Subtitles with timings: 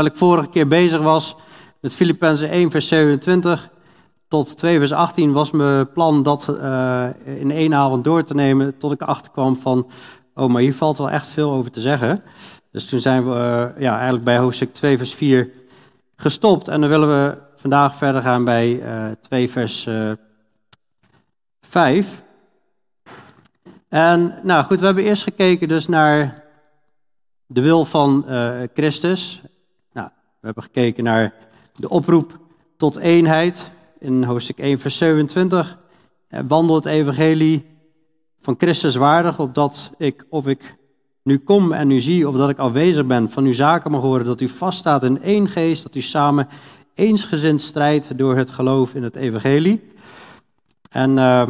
[0.00, 1.36] terwijl ik vorige keer bezig was
[1.80, 3.70] met Filippenzen 1, vers 27
[4.28, 8.78] tot 2, vers 18, was mijn plan dat uh, in één avond door te nemen,
[8.78, 9.90] tot ik erachter kwam van,
[10.34, 12.22] oh, maar hier valt wel echt veel over te zeggen.
[12.72, 15.50] Dus toen zijn we uh, ja, eigenlijk bij hoofdstuk 2, vers 4
[16.16, 16.68] gestopt.
[16.68, 19.88] En dan willen we vandaag verder gaan bij uh, 2, vers
[21.60, 22.22] 5.
[23.88, 26.44] En nou goed, we hebben eerst gekeken dus naar
[27.46, 28.24] de wil van
[28.74, 29.42] Christus.
[30.40, 31.34] We hebben gekeken naar
[31.74, 32.38] de oproep
[32.76, 35.78] tot eenheid in hoofdstuk 1, vers 27.
[36.48, 37.66] Wandel het evangelie
[38.40, 40.76] van Christus waardig, opdat ik, of ik
[41.22, 44.24] nu kom en u zie, of dat ik afwezig ben, van uw zaken mag horen,
[44.24, 46.48] dat u vaststaat in één geest, dat u samen
[46.94, 49.92] eensgezind strijdt door het geloof in het evangelie.
[50.90, 51.48] En uh,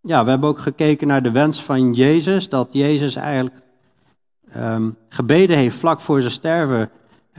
[0.00, 3.56] ja, we hebben ook gekeken naar de wens van Jezus, dat Jezus eigenlijk
[4.56, 6.90] um, gebeden heeft vlak voor zijn sterven,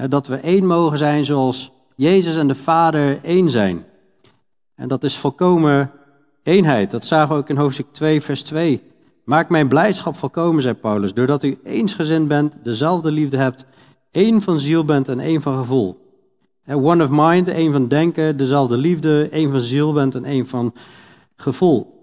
[0.08, 3.86] dat we één mogen zijn zoals Jezus en de Vader één zijn.
[4.76, 5.92] En dat is volkomen
[6.44, 6.92] eenheid.
[6.92, 8.82] Dat zagen we ook in hoofdstuk 2, vers 2.
[9.24, 13.66] Maak mijn blijdschap volkomen, zei Paulus, doordat u eensgezind bent, dezelfde liefde hebt,
[14.12, 16.00] één van ziel bent en één van gevoel.
[16.68, 20.74] One of mind, één van denken, dezelfde liefde, één van ziel bent en één van
[21.36, 22.00] gevoel.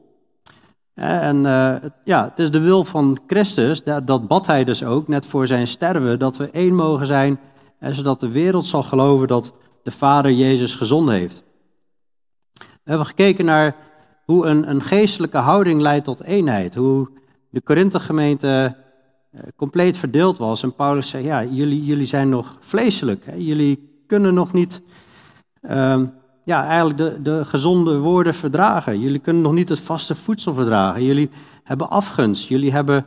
[0.95, 5.09] En uh, ja, het is de wil van Christus, dat, dat, bad hij dus ook,
[5.09, 7.39] net voor zijn sterven, dat we één mogen zijn,
[7.81, 11.43] zodat de wereld zal geloven dat de Vader Jezus gezonden heeft.
[12.59, 13.77] We hebben gekeken naar
[14.25, 17.09] hoe een, een geestelijke houding leidt tot eenheid, hoe
[17.51, 18.77] de Korinthe-gemeente
[19.35, 20.63] uh, compleet verdeeld was.
[20.63, 23.35] En Paulus zei, ja, jullie, jullie zijn nog vleeselijk, hè?
[23.35, 24.83] jullie kunnen nog niet...
[25.63, 26.03] Uh,
[26.45, 29.01] ja, eigenlijk de, de gezonde woorden verdragen.
[29.01, 31.05] Jullie kunnen nog niet het vaste voedsel verdragen.
[31.05, 31.31] Jullie
[31.65, 32.49] hebben afgunst.
[32.49, 33.07] Jullie hebben,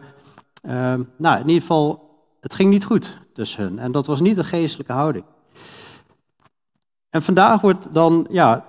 [0.65, 0.71] uh,
[1.17, 3.79] nou in ieder geval, het ging niet goed tussen hen.
[3.79, 5.23] En dat was niet een geestelijke houding.
[7.09, 8.65] En vandaag wordt dan, ja,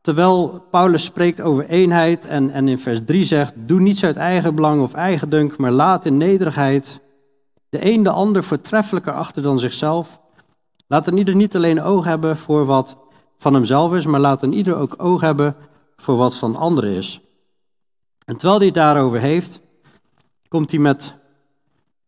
[0.00, 4.54] terwijl Paulus spreekt over eenheid en, en in vers 3 zegt, doe niets uit eigen
[4.54, 7.00] belang of eigendunk, maar laat in nederigheid
[7.68, 10.20] de een de ander voortreffelijker achter dan zichzelf.
[10.86, 12.96] Laat een ieder niet alleen oog hebben voor wat
[13.38, 15.56] van hemzelf is, maar laat een ieder ook oog hebben
[15.96, 17.20] voor wat van anderen is.
[18.24, 19.60] En terwijl hij het daarover heeft,
[20.48, 21.14] komt hij met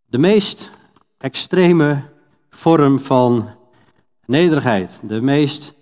[0.06, 0.70] de meest
[1.18, 2.02] extreme
[2.50, 3.48] vorm van
[4.26, 5.00] nederigheid.
[5.02, 5.74] De meest,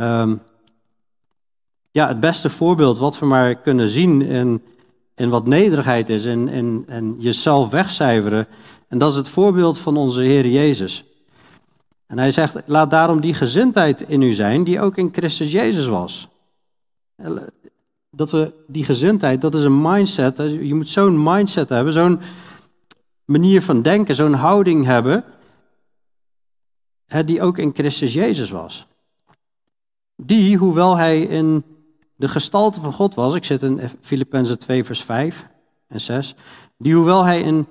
[0.00, 0.40] um,
[1.90, 4.62] ja, het beste voorbeeld wat we maar kunnen zien in,
[5.14, 8.46] in wat nederigheid is en, en, jezelf wegcijferen.
[8.88, 11.04] En dat is het voorbeeld van onze Heer Jezus.
[12.06, 15.86] En hij zegt, laat daarom die gezindheid in u zijn die ook in Christus Jezus
[15.86, 16.28] was.
[18.10, 20.36] Dat we die gezindheid, dat is een mindset.
[20.36, 22.20] Je moet zo'n mindset hebben, zo'n
[23.30, 25.24] manier van denken, zo'n houding hebben,
[27.24, 28.86] die ook in Christus Jezus was.
[30.16, 31.64] Die, hoewel hij in
[32.16, 35.46] de gestalte van God was, ik zit in Filippenzen 2 vers 5
[35.86, 36.34] en 6,
[36.78, 37.66] die hoewel hij in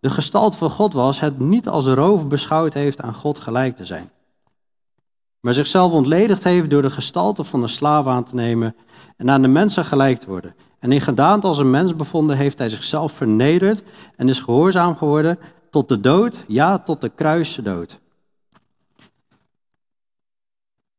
[0.00, 3.84] de gestalte van God was, het niet als roof beschouwd heeft aan God gelijk te
[3.84, 4.10] zijn.
[5.40, 8.76] Maar zichzelf ontledigd heeft door de gestalte van een slaaf aan te nemen
[9.16, 10.54] en aan de mensen gelijk te worden.
[10.84, 13.82] En in gedaante als een mens bevonden heeft hij zichzelf vernederd
[14.16, 15.38] en is gehoorzaam geworden
[15.70, 17.98] tot de dood, ja, tot de kruisdood.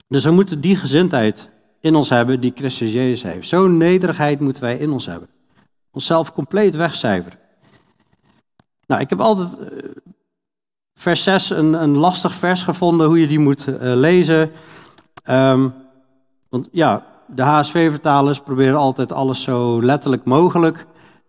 [0.07, 3.47] Dus we moeten die gezindheid in ons hebben die Christus Jezus heeft.
[3.47, 5.29] Zo'n nederigheid moeten wij in ons hebben.
[5.91, 7.39] Onszelf compleet wegcijferen.
[8.85, 9.67] Nou, ik heb altijd uh,
[10.95, 14.51] vers 6 een, een, lastig vers gevonden hoe je die moet uh, lezen.
[15.29, 15.73] Um,
[16.49, 20.85] want ja, de HSV-vertalers proberen altijd alles zo letterlijk mogelijk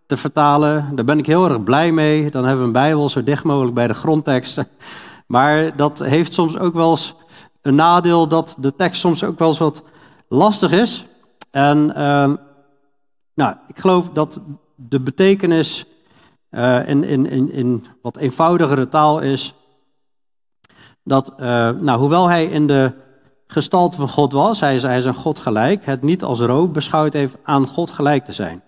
[0.07, 0.95] te vertalen.
[0.95, 2.31] Daar ben ik heel erg blij mee.
[2.31, 4.67] Dan hebben we een Bijbel zo dicht mogelijk bij de grondteksten.
[5.27, 7.15] Maar dat heeft soms ook wel eens
[7.61, 9.83] een nadeel dat de tekst soms ook wel eens wat
[10.27, 11.05] lastig is.
[11.51, 12.33] En uh,
[13.33, 14.41] nou, ik geloof dat
[14.75, 15.85] de betekenis
[16.51, 19.53] uh, in, in, in, in wat eenvoudigere taal is
[21.03, 22.93] dat, uh, nou, hoewel hij in de
[23.47, 27.13] gestalte van God was, hij is, hij een God gelijk, het niet als roof beschouwd
[27.13, 28.63] heeft aan God gelijk te zijn.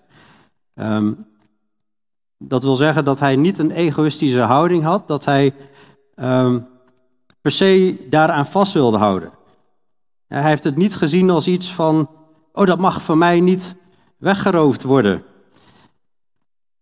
[0.75, 1.27] Um,
[2.37, 5.55] dat wil zeggen dat hij niet een egoïstische houding had, dat hij
[6.15, 6.67] um,
[7.41, 9.31] per se daaraan vast wilde houden.
[10.27, 12.09] Hij heeft het niet gezien als iets van,
[12.53, 13.75] oh dat mag van mij niet
[14.17, 15.23] weggeroofd worden.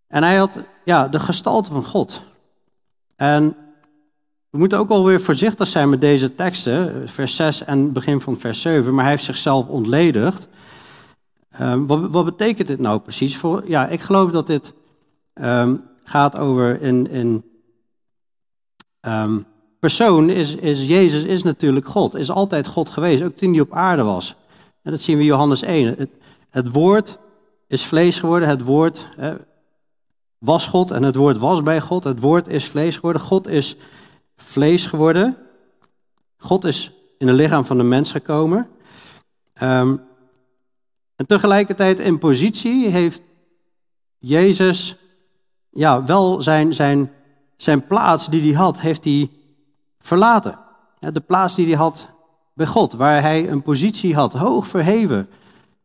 [0.08, 2.22] En hij had ja, de gestalte van God.
[3.16, 3.56] En
[4.50, 8.62] we moeten ook alweer voorzichtig zijn met deze teksten, vers 6 en begin van vers
[8.62, 10.48] 7, maar hij heeft zichzelf ontledigd.
[11.62, 13.38] Um, wat, wat, betekent dit nou precies?
[13.38, 14.74] Voor, ja, ik geloof dat dit
[15.34, 17.44] um, gaat over in,
[19.02, 19.46] um,
[19.80, 23.74] persoon is, is Jezus is natuurlijk God, is altijd God geweest, ook toen hij op
[23.74, 24.36] aarde was.
[24.84, 25.96] En dat zien we in Johannes 1.
[25.98, 26.10] Het,
[26.50, 27.18] het woord
[27.68, 29.08] is vlees geworden, het woord
[30.38, 32.04] was God en het woord was bij God.
[32.04, 33.76] Het woord is vlees geworden, God is
[34.38, 35.38] vlees geworden.
[36.38, 38.68] God is in het lichaam van de mens gekomen.
[39.54, 39.98] Ehm,
[41.16, 43.22] en tegelijkertijd in positie heeft
[44.18, 44.96] Jezus
[45.70, 47.12] ja, wel zijn, zijn,
[47.58, 49.30] zijn plaats die hij had, heeft hij
[50.00, 50.60] verlaten.
[51.00, 52.10] De plaats die hij had
[52.54, 55.30] bij God, waar hij een positie had, hoog verheven.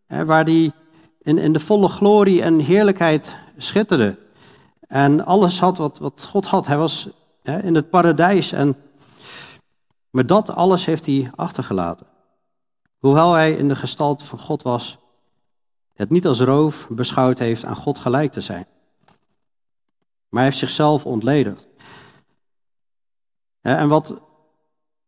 [0.07, 0.73] Waar hij
[1.23, 4.19] in, in de volle glorie en heerlijkheid schitterde.
[4.81, 6.67] En alles had wat, wat God had.
[6.67, 7.09] Hij was
[7.43, 8.53] in het paradijs.
[8.53, 8.77] En,
[10.11, 12.07] maar dat alles heeft hij achtergelaten.
[12.99, 14.99] Hoewel hij in de gestalte van God was,
[15.95, 18.67] het niet als roof beschouwd heeft aan God gelijk te zijn.
[20.29, 21.69] Maar hij heeft zichzelf ontledigd.
[23.61, 24.15] En wat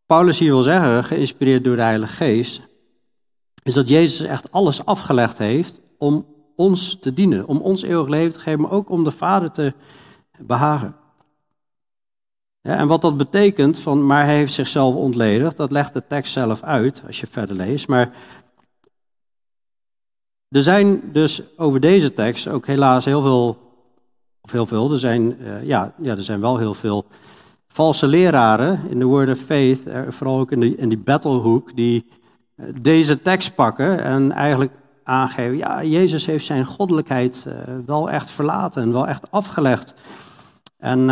[0.06, 2.60] Paulus hier wil zeggen, geïnspireerd door de Heilige Geest,
[3.62, 6.26] is dat Jezus echt alles afgelegd heeft om
[6.56, 9.74] ons te dienen, om ons eeuwig leven te geven, maar ook om de Vader te
[10.38, 10.96] behagen.
[12.64, 16.62] En wat dat betekent, van, maar hij heeft zichzelf ontledigd, dat legt de tekst zelf
[16.62, 17.88] uit als je verder leest.
[17.88, 18.10] Maar
[20.48, 23.58] er zijn dus over deze tekst ook helaas heel veel,
[24.40, 27.04] of heel veel, er zijn, uh, ja, ja, er zijn wel heel veel
[27.68, 32.10] valse leraren in de Word of Faith, uh, vooral ook in, in die battlehoek, die
[32.56, 34.72] uh, deze tekst pakken en eigenlijk
[35.02, 37.46] aangeven, ja, Jezus heeft zijn goddelijkheid
[37.86, 39.94] wel echt verlaten, wel echt afgelegd.
[40.78, 41.10] En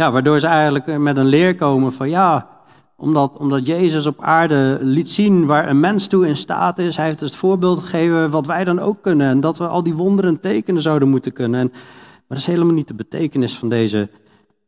[0.00, 2.48] ja, waardoor ze eigenlijk met een leer komen van ja,
[2.96, 6.96] omdat, omdat Jezus op aarde liet zien waar een mens toe in staat is.
[6.96, 9.28] Hij heeft het voorbeeld gegeven wat wij dan ook kunnen.
[9.28, 11.60] En dat we al die wonderen en tekenen zouden moeten kunnen.
[11.60, 14.08] En, maar dat is helemaal niet de betekenis van deze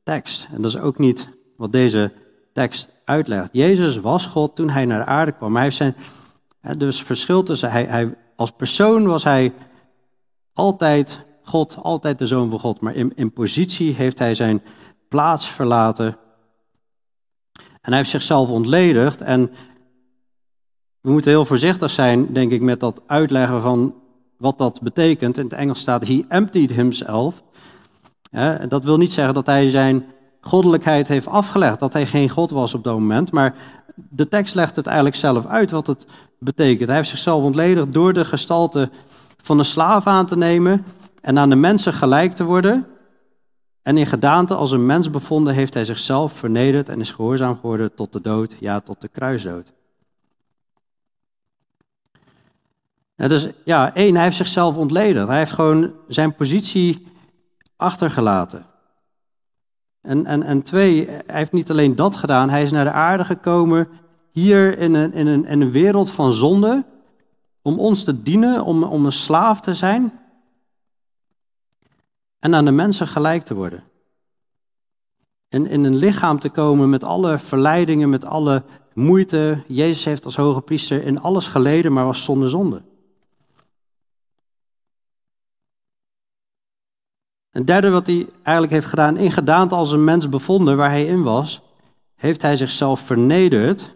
[0.04, 0.48] tekst.
[0.54, 2.12] En dat is ook niet wat deze
[2.52, 3.48] tekst uitlegt.
[3.52, 5.54] Jezus was God toen hij naar de aarde kwam.
[5.54, 5.94] hij heeft zijn,
[6.78, 9.52] dus verschil tussen, hij, hij, als persoon was hij
[10.52, 12.80] altijd God, altijd de zoon van God.
[12.80, 14.62] Maar in, in positie heeft hij zijn
[15.12, 16.16] plaats verlaten.
[17.54, 19.20] En hij heeft zichzelf ontledigd.
[19.20, 19.50] En
[21.00, 23.94] we moeten heel voorzichtig zijn, denk ik, met dat uitleggen van
[24.36, 25.38] wat dat betekent.
[25.38, 27.42] In het Engels staat, he emptied himself.
[28.68, 30.04] dat wil niet zeggen dat hij zijn
[30.40, 33.32] goddelijkheid heeft afgelegd, dat hij geen God was op dat moment.
[33.32, 33.54] Maar
[33.94, 36.06] de tekst legt het eigenlijk zelf uit wat het
[36.38, 36.88] betekent.
[36.88, 38.90] Hij heeft zichzelf ontledigd door de gestalte
[39.42, 40.84] van een slaaf aan te nemen
[41.20, 42.86] en aan de mensen gelijk te worden.
[43.82, 47.94] En in gedaante als een mens bevonden heeft hij zichzelf vernederd en is gehoorzaam geworden
[47.94, 49.72] tot de dood, ja, tot de kruisdood.
[53.16, 55.28] dus ja, één, hij heeft zichzelf ontledigd.
[55.28, 57.06] Hij heeft gewoon zijn positie
[57.76, 58.66] achtergelaten.
[60.00, 63.24] En, en, en twee, hij heeft niet alleen dat gedaan, hij is naar de aarde
[63.24, 63.88] gekomen,
[64.30, 66.84] hier in een, in een, in een wereld van zonde,
[67.62, 70.12] om ons te dienen, om, om een slaaf te zijn
[72.42, 73.84] en aan de mensen gelijk te worden.
[75.48, 78.62] En in een lichaam te komen met alle verleidingen, met alle
[78.94, 79.62] moeite.
[79.66, 82.82] Jezus heeft als hoge priester in alles geleden, maar was zonder zonde.
[87.50, 91.06] Een derde wat hij eigenlijk heeft gedaan, in gedaante als een mens bevonden waar hij
[91.06, 91.62] in was,
[92.14, 93.94] heeft hij zichzelf vernederd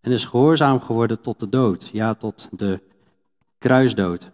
[0.00, 2.80] en is gehoorzaam geworden tot de dood, ja, tot de
[3.58, 4.30] kruisdood.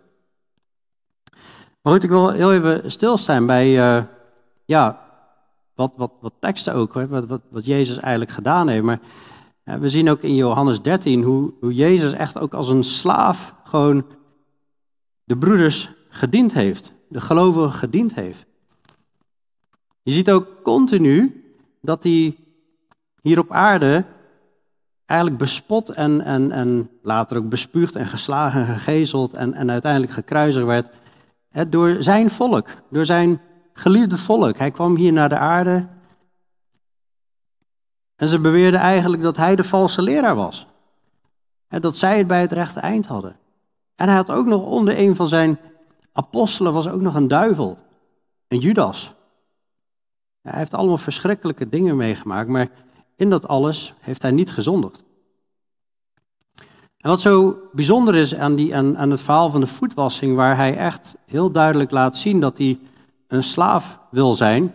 [1.84, 4.04] Maar goed, ik wil heel even stilstaan bij uh,
[4.64, 5.00] ja,
[5.74, 8.84] wat, wat, wat teksten ook, wat, wat, wat Jezus eigenlijk gedaan heeft.
[8.84, 9.00] Maar
[9.64, 14.04] we zien ook in Johannes 13 hoe, hoe Jezus echt ook als een slaaf gewoon
[15.24, 18.44] de broeders gediend heeft, de gelovigen gediend heeft.
[20.02, 21.44] Je ziet ook continu
[21.80, 22.36] dat hij
[23.22, 24.04] hier op aarde
[25.06, 30.12] eigenlijk bespot en, en, en later ook bespuugd en geslagen en gegezeld en, en uiteindelijk
[30.12, 30.88] gekruisigd werd
[31.68, 33.40] door zijn volk, door zijn
[33.72, 34.56] geliefde volk.
[34.56, 35.86] Hij kwam hier naar de aarde.
[38.16, 40.66] En ze beweerden eigenlijk dat hij de valse leraar was.
[41.68, 43.36] En dat zij het bij het rechte eind hadden.
[43.94, 45.58] En hij had ook nog onder een van zijn
[46.12, 47.78] apostelen was ook nog een duivel,
[48.48, 49.14] een Judas.
[50.42, 52.68] Hij heeft allemaal verschrikkelijke dingen meegemaakt, maar
[53.16, 55.03] in dat alles heeft hij niet gezondigd.
[57.04, 60.56] En wat zo bijzonder is aan, die, aan, aan het verhaal van de voetwassing, waar
[60.56, 62.78] hij echt heel duidelijk laat zien dat hij
[63.28, 64.74] een slaaf wil zijn.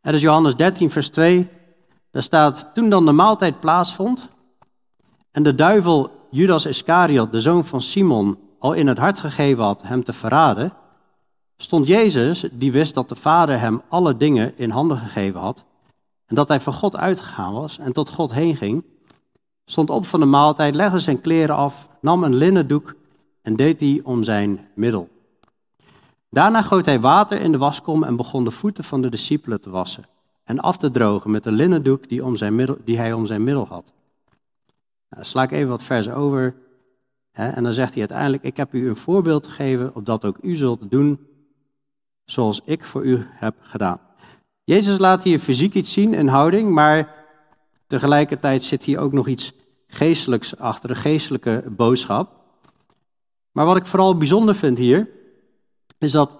[0.00, 1.48] Dat is Johannes 13, vers 2.
[2.10, 4.28] Daar staat, toen dan de maaltijd plaatsvond
[5.30, 9.82] en de duivel Judas Iscariot, de zoon van Simon, al in het hart gegeven had
[9.82, 10.72] hem te verraden,
[11.56, 15.64] stond Jezus, die wist dat de Vader hem alle dingen in handen gegeven had,
[16.26, 18.84] en dat hij van God uitgegaan was en tot God heen ging,
[19.66, 22.94] stond op van de maaltijd, legde zijn kleren af, nam een linnen doek
[23.42, 25.08] en deed die om zijn middel.
[26.30, 29.70] Daarna goot hij water in de waskom en begon de voeten van de discipelen te
[29.70, 30.04] wassen
[30.44, 33.26] en af te drogen met de linnen doek die, om zijn middel, die hij om
[33.26, 33.92] zijn middel had.
[35.10, 36.54] Nou, sla ik even wat versen over.
[37.32, 40.54] Hè, en dan zegt hij uiteindelijk: Ik heb u een voorbeeld gegeven, opdat ook u
[40.56, 41.26] zult doen
[42.24, 44.00] zoals ik voor u heb gedaan.
[44.64, 47.25] Jezus laat hier fysiek iets zien in houding, maar
[47.86, 49.52] tegelijkertijd zit hier ook nog iets
[49.86, 52.30] geestelijks achter, een geestelijke boodschap.
[53.52, 55.08] Maar wat ik vooral bijzonder vind hier,
[55.98, 56.36] is dat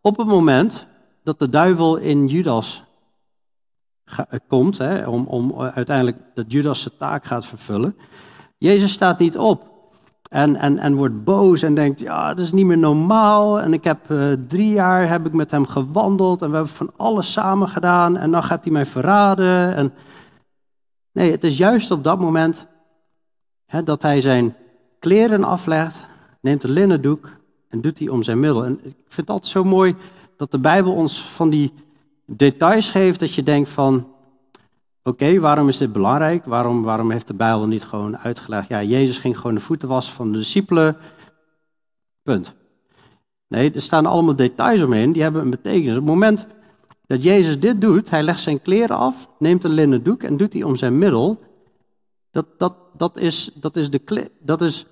[0.00, 0.86] op het moment
[1.22, 2.84] dat de duivel in Judas
[4.48, 7.96] komt, hè, om, om uiteindelijk dat Judas zijn taak gaat vervullen,
[8.58, 9.68] Jezus staat niet op
[10.28, 13.60] en, en, en wordt boos en denkt, ja, dat is niet meer normaal.
[13.60, 16.90] En ik heb uh, drie jaar heb ik met hem gewandeld en we hebben van
[16.96, 19.74] alles samen gedaan en dan gaat hij mij verraden.
[19.74, 19.92] En...
[21.12, 22.66] Nee, het is juist op dat moment
[23.66, 24.56] hè, dat hij zijn
[24.98, 25.96] kleren aflegt,
[26.40, 27.30] neemt een linnen doek
[27.68, 28.64] en doet die om zijn middel.
[28.64, 29.96] En ik vind het altijd zo mooi
[30.36, 31.72] dat de Bijbel ons van die
[32.26, 34.06] details geeft dat je denkt van,
[35.08, 36.44] Oké, waarom is dit belangrijk?
[36.44, 38.68] Waarom, waarom heeft de Bijbel niet gewoon uitgelegd?
[38.68, 40.96] Ja, Jezus ging gewoon de voeten wassen van de discipelen.
[42.22, 42.54] Punt.
[43.46, 45.96] Nee, er staan allemaal details omheen, die hebben een betekenis.
[45.96, 46.46] Op het moment
[47.08, 50.52] dat Jezus dit doet, hij legt zijn kleren af, neemt een linnen doek en doet
[50.52, 51.40] die om zijn middel.
[52.30, 54.86] Dat, dat, dat, is, dat, is, de, dat is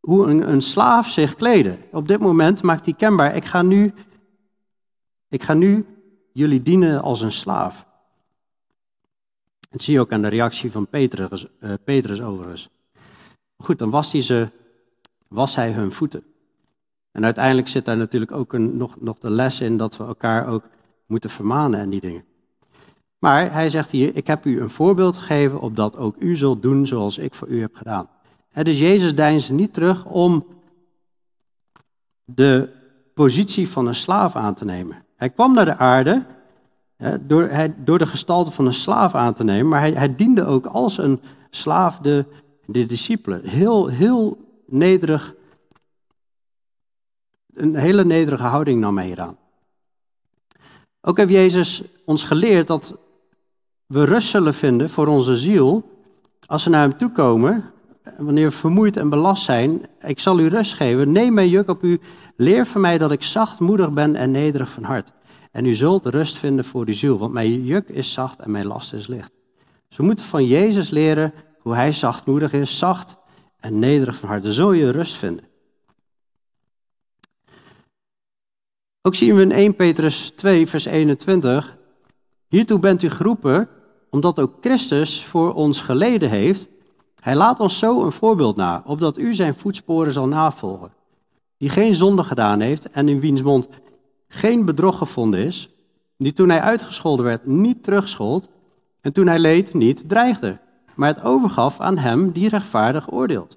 [0.00, 1.78] hoe een, een slaaf zich kleden.
[1.92, 3.94] Op dit moment maakt hij kenbaar, ik ga nu,
[5.28, 5.86] ik ga nu
[6.32, 7.86] jullie dienen als een slaaf.
[9.70, 12.68] Dat zie je ook aan de reactie van Petrus, uh, Petrus overigens.
[13.56, 14.50] Goed, dan was hij, ze,
[15.28, 16.24] was hij hun voeten.
[17.12, 20.46] En uiteindelijk zit daar natuurlijk ook een, nog, nog de les in dat we elkaar
[20.46, 20.64] ook
[21.12, 22.24] moeten vermanen en die dingen.
[23.18, 26.86] Maar hij zegt hier, ik heb u een voorbeeld gegeven opdat ook u zult doen
[26.86, 28.08] zoals ik voor u heb gedaan.
[28.52, 30.46] Dus Jezus deinsde niet terug om
[32.24, 32.68] de
[33.14, 35.04] positie van een slaaf aan te nemen.
[35.16, 36.22] Hij kwam naar de aarde
[37.20, 40.44] door, hij, door de gestalte van een slaaf aan te nemen, maar hij, hij diende
[40.44, 42.24] ook als een slaaf de,
[42.66, 43.44] de discipelen.
[43.44, 45.34] Heel, heel nederig,
[47.54, 49.36] een hele nederige houding nam hij hier aan.
[51.04, 52.96] Ook heeft Jezus ons geleerd dat
[53.86, 55.90] we rust zullen vinden voor onze ziel
[56.46, 57.64] als we naar hem toe komen.
[58.18, 61.12] Wanneer we vermoeid en belast zijn, ik zal u rust geven.
[61.12, 62.00] Neem mijn juk op u.
[62.36, 65.12] Leer van mij dat ik zachtmoedig ben en nederig van hart.
[65.50, 68.66] En u zult rust vinden voor uw ziel, want mijn juk is zacht en mijn
[68.66, 69.32] last is licht.
[69.88, 73.16] Dus we moeten van Jezus leren hoe hij zachtmoedig is, zacht
[73.60, 74.42] en nederig van hart.
[74.42, 75.44] Dan zul je rust vinden.
[79.04, 81.76] Ook zien we in 1 Petrus 2, vers 21.
[82.48, 83.68] Hiertoe bent u geroepen,
[84.10, 86.68] omdat ook Christus voor ons geleden heeft.
[87.20, 90.92] Hij laat ons zo een voorbeeld na, opdat u zijn voetsporen zal navolgen.
[91.56, 93.68] Die geen zonde gedaan heeft en in wiens mond
[94.28, 95.68] geen bedrog gevonden is,
[96.16, 98.48] die toen hij uitgescholden werd niet terugschold
[99.00, 100.58] en toen hij leed niet dreigde,
[100.94, 103.56] maar het overgaf aan hem die rechtvaardig oordeelt.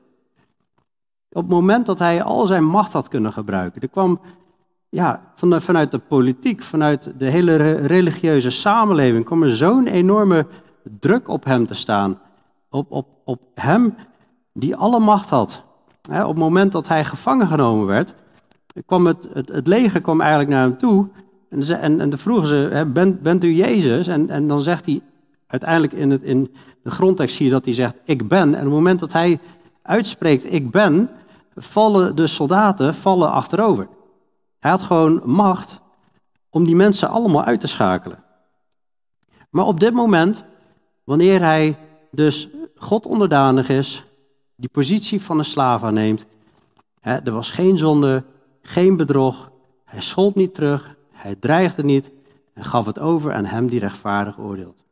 [1.30, 4.20] Op het moment dat hij al zijn macht had kunnen gebruiken, er kwam
[4.96, 10.46] ja, vanuit de politiek, vanuit de hele religieuze samenleving, kwam er zo'n enorme
[11.00, 12.20] druk op hem te staan.
[12.70, 13.96] Op, op, op hem
[14.54, 15.64] die alle macht had.
[16.10, 18.14] op het moment dat hij gevangen genomen werd,
[18.86, 21.08] kwam het, het, leger kwam eigenlijk naar hem toe.
[21.50, 24.08] En, en, dan vroegen ze, bent, bent u Jezus?
[24.08, 25.02] En, en dan zegt hij,
[25.48, 28.48] uiteindelijk in, het, in de grondtekst zie je dat hij zegt, ik ben.
[28.54, 29.40] En op het moment dat hij
[29.82, 31.10] uitspreekt, ik ben,
[31.56, 33.88] vallen de soldaten vallen achterover.
[34.66, 35.80] Hij had gewoon macht
[36.50, 38.24] om die mensen allemaal uit te schakelen.
[39.50, 40.46] Maar op dit moment,
[41.04, 41.78] wanneer hij
[42.12, 44.06] dus God onderdanig is,
[44.56, 46.26] die positie van een slaaf aanneemt,
[47.00, 48.24] hè, er was geen zonde,
[48.62, 49.52] geen bedrog.
[49.84, 52.12] Hij schold niet terug, hij dreigde niet
[52.54, 54.84] en gaf het over aan hem die rechtvaardig oordeelt.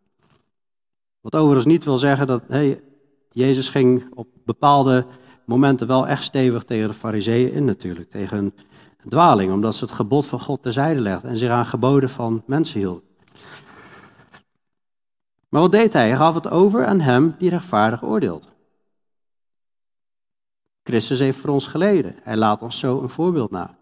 [1.21, 2.81] Wat overigens niet wil zeggen dat hey,
[3.31, 5.05] Jezus ging op bepaalde
[5.45, 8.53] momenten wel echt stevig tegen de fariseeën in natuurlijk, tegen een
[9.09, 12.79] dwaling, omdat ze het gebod van God terzijde legden en zich aan geboden van mensen
[12.79, 13.03] hielden.
[15.49, 16.07] Maar wat deed hij?
[16.07, 18.49] Hij gaf het over aan hem die rechtvaardig oordeelt.
[20.83, 22.15] Christus heeft voor ons geleden.
[22.21, 23.75] Hij laat ons zo een voorbeeld na.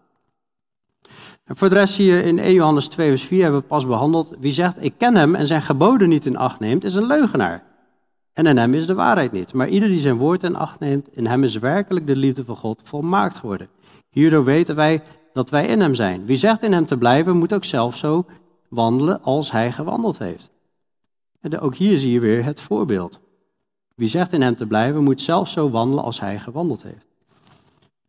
[1.44, 4.34] En voor de rest hier in 1 Johannes 2 vers 4 hebben we pas behandeld.
[4.38, 7.62] Wie zegt, ik ken hem en zijn geboden niet in acht neemt, is een leugenaar.
[8.32, 9.52] En in hem is de waarheid niet.
[9.52, 12.56] Maar ieder die zijn woord in acht neemt, in hem is werkelijk de liefde van
[12.56, 13.68] God volmaakt geworden.
[14.12, 15.02] Hierdoor weten wij
[15.32, 16.24] dat wij in hem zijn.
[16.26, 18.24] Wie zegt in hem te blijven, moet ook zelf zo
[18.68, 20.50] wandelen als hij gewandeld heeft.
[21.40, 23.20] En ook hier zie je weer het voorbeeld.
[23.94, 27.06] Wie zegt in hem te blijven, moet zelf zo wandelen als hij gewandeld heeft.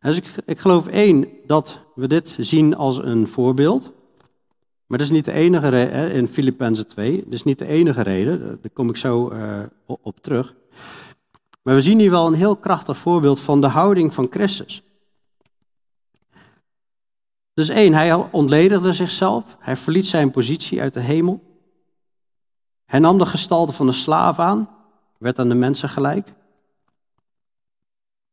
[0.00, 3.92] Dus ik, ik geloof één, dat we dit zien als een voorbeeld.
[4.86, 8.02] Maar dat is niet de enige reden, in Filippenzen 2, dat is niet de enige
[8.02, 10.54] reden, daar kom ik zo uh, op terug.
[11.62, 14.82] Maar we zien hier wel een heel krachtig voorbeeld van de houding van Christus.
[17.54, 21.42] Dus één, hij ontledigde zichzelf, hij verliet zijn positie uit de hemel.
[22.84, 24.68] Hij nam de gestalte van een slaaf aan,
[25.18, 26.32] werd aan de mensen gelijk.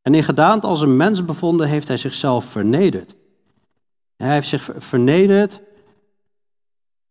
[0.01, 3.16] En in gedaante als een mens bevonden heeft hij zichzelf vernederd.
[4.16, 5.62] Hij heeft zich vernederd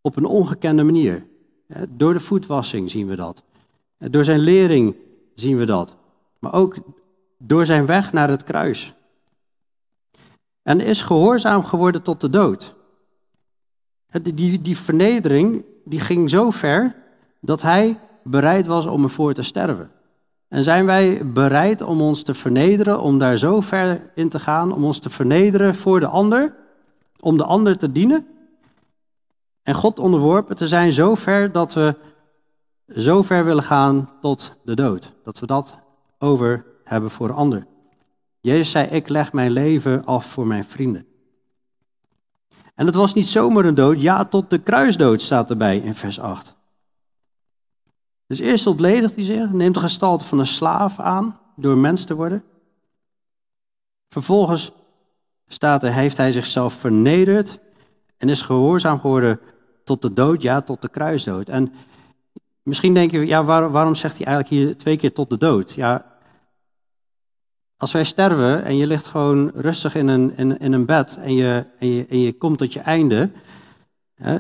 [0.01, 1.27] op een ongekende manier.
[1.89, 3.43] Door de voetwassing zien we dat.
[3.99, 4.97] Door zijn lering
[5.35, 5.97] zien we dat.
[6.39, 6.77] Maar ook
[7.39, 8.95] door zijn weg naar het kruis.
[10.71, 12.75] En is gehoorzaam geworden tot de dood.
[14.23, 16.97] Die, die vernedering die ging zo ver
[17.41, 19.91] dat hij bereid was om ervoor te sterven.
[20.49, 24.73] En zijn wij bereid om ons te vernederen, om daar zo ver in te gaan,
[24.73, 26.55] om ons te vernederen voor de ander,
[27.21, 28.27] om de ander te dienen?
[29.63, 31.97] En God onderworpen te zijn zo ver dat we
[32.97, 35.13] zo ver willen gaan tot de dood.
[35.25, 35.79] Dat we dat
[36.19, 37.67] over hebben voor de ander.
[38.41, 41.07] Jezus zei, ik leg mijn leven af voor mijn vrienden.
[42.75, 46.21] En het was niet zomaar een dood, ja, tot de kruisdood staat erbij in vers
[46.21, 46.57] 8.
[48.27, 52.15] Dus eerst ontledigt hij zich, neemt de gestalte van een slaaf aan door mens te
[52.15, 52.45] worden.
[54.09, 54.73] Vervolgens
[55.49, 57.59] staat er, heeft hij zichzelf vernederd
[58.17, 59.41] en is gehoorzaam geworden
[59.85, 61.49] tot de dood, ja, tot de kruisdood.
[61.49, 61.73] En
[62.63, 65.71] misschien denk je, ja, waarom zegt hij eigenlijk hier twee keer tot de dood?
[65.71, 66.10] Ja,
[67.81, 71.35] als wij sterven en je ligt gewoon rustig in een, in, in een bed en
[71.35, 73.31] je, en, je, en je komt tot je einde,
[74.15, 74.39] hè,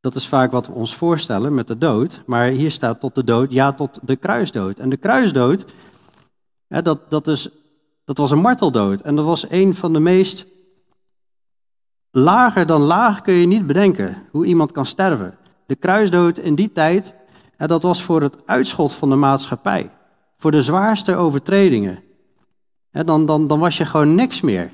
[0.00, 3.24] dat is vaak wat we ons voorstellen met de dood, maar hier staat tot de
[3.24, 4.78] dood, ja, tot de kruisdood.
[4.78, 5.64] En de kruisdood,
[6.66, 7.48] hè, dat, dat, is,
[8.04, 10.46] dat was een marteldood en dat was een van de meest
[12.10, 15.38] lager dan laag kun je niet bedenken hoe iemand kan sterven.
[15.66, 17.14] De kruisdood in die tijd,
[17.56, 19.90] hè, dat was voor het uitschot van de maatschappij
[20.40, 22.02] voor de zwaarste overtredingen.
[22.90, 24.72] dan, dan, dan was je gewoon niks meer.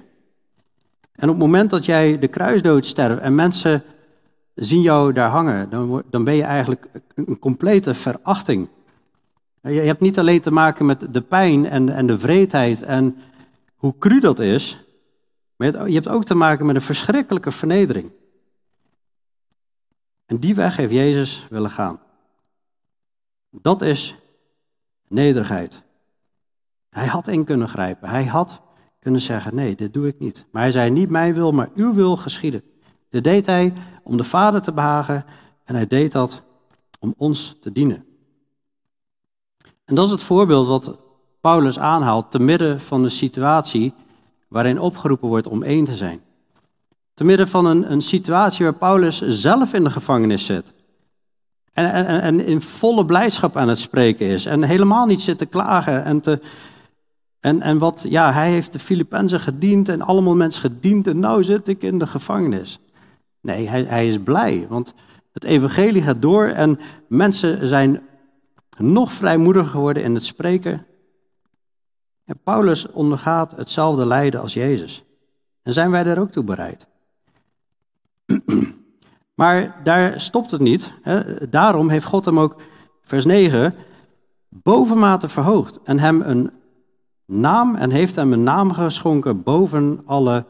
[1.12, 3.82] En op het moment dat jij de kruisdood sterft en mensen
[4.54, 8.68] zien jou daar hangen, dan, dan ben je eigenlijk een complete verachting.
[9.60, 13.16] Je hebt niet alleen te maken met de pijn en, en de vreedheid en
[13.76, 14.84] hoe cru dat is,
[15.56, 18.10] maar je hebt ook te maken met een verschrikkelijke vernedering.
[20.26, 22.00] En die weg heeft Jezus willen gaan.
[23.50, 24.16] Dat is
[25.08, 25.82] Nederigheid.
[26.90, 28.08] Hij had in kunnen grijpen.
[28.08, 28.60] Hij had
[29.00, 30.44] kunnen zeggen: Nee, dit doe ik niet.
[30.50, 32.62] Maar hij zei: Niet mijn wil, maar uw wil geschieden.
[33.10, 35.24] Dit deed hij om de Vader te behagen
[35.64, 36.42] en hij deed dat
[37.00, 38.04] om ons te dienen.
[39.84, 40.98] En dat is het voorbeeld wat
[41.40, 43.94] Paulus aanhaalt te midden van de situatie
[44.48, 46.20] waarin opgeroepen wordt om één te zijn.
[47.14, 50.72] Te midden van een, een situatie waar Paulus zelf in de gevangenis zit.
[51.76, 54.46] En, en, in volle blijdschap aan het spreken is.
[54.46, 56.04] En helemaal niet zit te klagen.
[56.04, 56.40] En, te,
[57.40, 61.06] en, en wat, ja, hij heeft de Filippenzen gediend en allemaal mensen gediend.
[61.06, 62.80] En nou zit ik in de gevangenis.
[63.40, 64.66] Nee, hij, hij is blij.
[64.68, 64.94] Want
[65.32, 68.02] het evangelie gaat door en mensen zijn
[68.78, 70.86] nog vrijmoediger geworden in het spreken.
[72.24, 75.04] En Paulus ondergaat hetzelfde lijden als Jezus.
[75.62, 76.86] En zijn wij daar ook toe bereid?
[79.36, 80.92] Maar daar stopt het niet.
[81.02, 81.48] Hè.
[81.48, 82.56] Daarom heeft God hem ook,
[83.02, 83.74] vers 9,
[84.48, 86.50] bovenmate verhoogd en hem een
[87.24, 90.44] naam en heeft hem een naam geschonken boven alle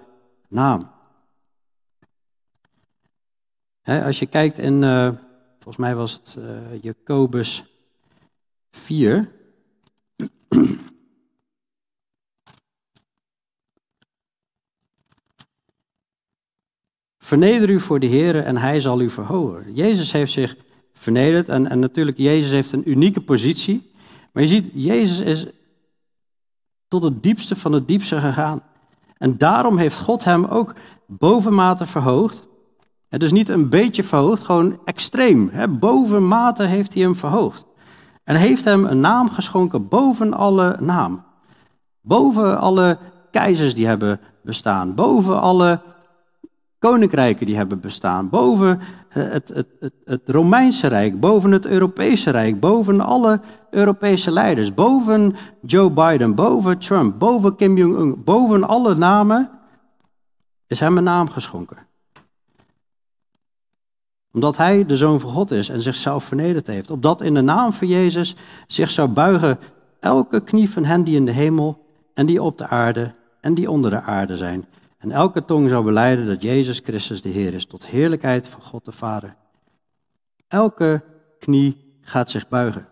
[0.48, 0.94] naam.
[3.82, 5.12] als je kijkt in, uh,
[5.54, 7.64] volgens mij was het uh, Jacobus
[8.70, 9.32] 4.
[17.26, 19.74] Verneder u voor de Heer en hij zal u verhogen.
[19.74, 20.56] Jezus heeft zich
[20.94, 23.90] vernederd en, en natuurlijk, Jezus heeft een unieke positie.
[24.32, 25.46] Maar je ziet, Jezus is
[26.88, 28.62] tot het diepste van het diepste gegaan.
[29.18, 30.74] En daarom heeft God hem ook
[31.06, 32.46] bovenmate verhoogd.
[33.08, 35.48] Het is niet een beetje verhoogd, gewoon extreem.
[35.52, 35.68] Hè?
[35.68, 37.66] Bovenmate heeft hij hem verhoogd.
[38.24, 41.24] En heeft hem een naam geschonken boven alle naam.
[42.00, 42.98] Boven alle
[43.30, 44.94] keizers die hebben bestaan.
[44.94, 45.80] Boven alle
[46.86, 48.28] koninkrijken die hebben bestaan.
[48.28, 54.74] Boven het, het, het, het, Romeinse Rijk, boven het Europese Rijk, boven alle Europese leiders,
[54.74, 59.50] boven Joe Biden, boven Trump, boven Kim Jong-un, boven alle namen
[60.66, 61.76] is hem een naam geschonken.
[64.32, 66.90] Omdat hij de Zoon van God is en zichzelf vernederd heeft.
[66.90, 69.58] Opdat in de naam van Jezus zich zou buigen
[70.00, 73.70] elke knie van hen die in de hemel en die op de aarde en die
[73.70, 74.64] onder de aarde zijn.
[74.98, 78.84] En elke tong zou beleiden dat Jezus Christus de Heer is, tot heerlijkheid van God
[78.84, 79.36] de Vader.
[80.48, 81.02] Elke
[81.38, 82.88] knie gaat zich buigen.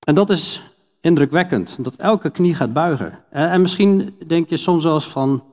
[0.00, 0.62] En dat is
[1.00, 3.18] indrukwekkend, dat elke knie gaat buigen.
[3.30, 5.44] En misschien denk je soms eens van,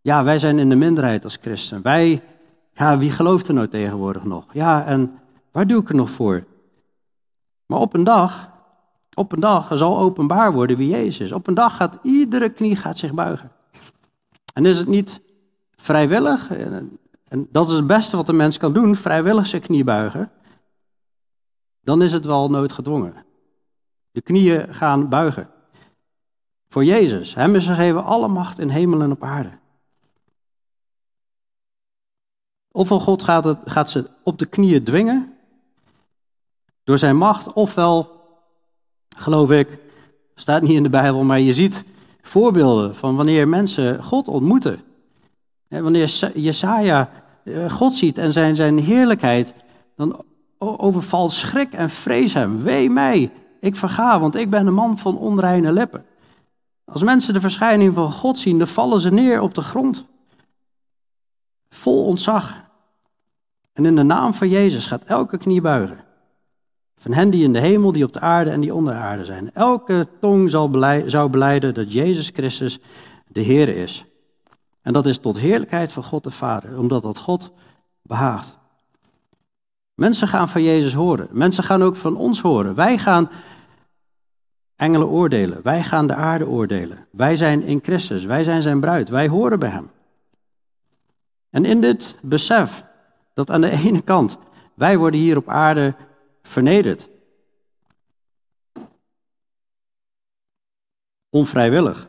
[0.00, 1.82] ja, wij zijn in de minderheid als christen.
[1.82, 2.22] Wij,
[2.72, 4.44] ja, wie gelooft er nou tegenwoordig nog?
[4.52, 5.18] Ja, en
[5.50, 6.44] waar doe ik er nog voor?
[7.66, 8.50] Maar op een dag,
[9.18, 11.32] op een dag zal openbaar worden wie Jezus is.
[11.32, 13.52] Op een dag gaat iedere knie gaat zich buigen.
[14.54, 15.20] En is het niet
[15.76, 20.30] vrijwillig, en dat is het beste wat een mens kan doen, vrijwillig zijn knie buigen,
[21.80, 23.24] dan is het wel noodgedwongen.
[24.10, 25.50] De knieën gaan buigen.
[26.68, 27.34] Voor Jezus.
[27.34, 29.50] Hem is gegeven alle macht in hemel en op aarde.
[32.70, 35.36] Ofwel God gaat, het, gaat ze op de knieën dwingen
[36.84, 38.15] door zijn macht, ofwel,
[39.16, 39.68] geloof ik,
[40.34, 41.84] staat niet in de Bijbel, maar je ziet
[42.22, 44.80] voorbeelden van wanneer mensen God ontmoeten.
[45.68, 47.10] Wanneer Jesaja
[47.44, 49.54] eh, God ziet en zijn, zijn heerlijkheid,
[49.96, 50.24] dan
[50.58, 52.62] overvalt schrik en vrees hem.
[52.62, 56.04] Wee mij, ik verga, want ik ben een man van onreine lippen.
[56.84, 60.04] Als mensen de verschijning van God zien, dan vallen ze neer op de grond.
[61.70, 62.64] Vol ontzag.
[63.72, 66.05] En in de naam van Jezus gaat elke knie buigen.
[66.98, 69.24] Van hen die in de hemel, die op de aarde en die onder de aarde
[69.24, 69.54] zijn.
[69.54, 70.70] Elke tong zal
[71.06, 72.78] zou beleiden dat Jezus Christus
[73.26, 74.04] de Heer is.
[74.82, 77.52] En dat is tot heerlijkheid van God de Vader, omdat dat God
[78.02, 78.56] behaagt.
[79.94, 81.28] Mensen gaan van Jezus horen.
[81.30, 82.74] Mensen gaan ook van ons horen.
[82.74, 83.30] Wij gaan
[84.76, 85.60] engelen oordelen.
[85.62, 87.06] Wij gaan de aarde oordelen.
[87.10, 88.24] Wij zijn in Christus.
[88.24, 89.08] Wij zijn zijn bruid.
[89.08, 89.90] Wij horen bij hem.
[91.50, 92.84] En in dit besef
[93.34, 94.38] dat aan de ene kant
[94.74, 95.94] wij worden hier op aarde
[96.46, 97.08] vernederd.
[101.28, 102.08] Onvrijwillig.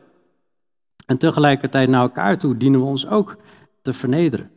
[1.06, 3.36] En tegelijkertijd naar elkaar toe dienen we ons ook
[3.82, 4.50] te vernederen.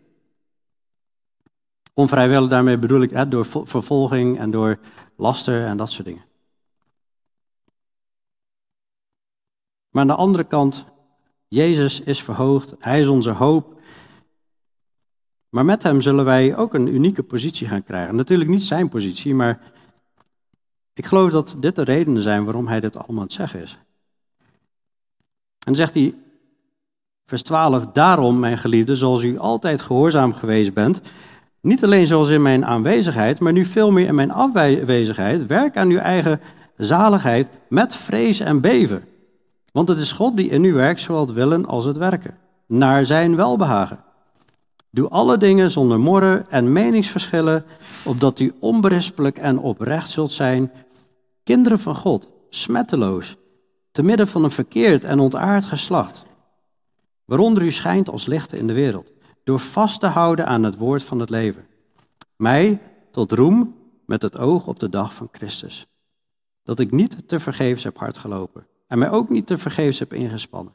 [1.93, 4.79] Onvrijwillig daarmee bedoel ik hè, door vervolging en door
[5.15, 6.25] laster en dat soort dingen.
[9.89, 10.85] Maar aan de andere kant,
[11.47, 13.80] Jezus is verhoogd, Hij is onze hoop.
[15.51, 18.15] Maar met Hem zullen wij ook een unieke positie gaan krijgen.
[18.15, 19.59] Natuurlijk niet zijn positie, maar
[20.93, 23.77] ik geloof dat dit de redenen zijn waarom Hij dit allemaal aan het zeggen is.
[25.65, 26.15] En zegt hij,
[27.25, 31.01] vers 12, daarom, mijn geliefde, zoals u altijd gehoorzaam geweest bent,
[31.61, 35.89] niet alleen zoals in mijn aanwezigheid, maar nu veel meer in mijn afwezigheid, werk aan
[35.89, 36.39] uw eigen
[36.77, 39.03] zaligheid met vrees en beven.
[39.71, 42.37] Want het is God die in u werkt, zowel het willen als het werken,
[42.67, 43.99] naar zijn welbehagen.
[44.93, 47.65] Doe alle dingen zonder morren en meningsverschillen,
[48.05, 50.71] opdat u onberispelijk en oprecht zult zijn,
[51.43, 53.37] kinderen van God, smetteloos,
[53.91, 56.23] te midden van een verkeerd en ontaard geslacht,
[57.25, 59.11] waaronder u schijnt als lichten in de wereld,
[59.43, 61.65] door vast te houden aan het woord van het leven.
[62.35, 63.75] Mij tot roem
[64.05, 65.87] met het oog op de dag van Christus,
[66.63, 70.13] dat ik niet te vergeefs heb hard gelopen en mij ook niet te vergeefs heb
[70.13, 70.73] ingespannen.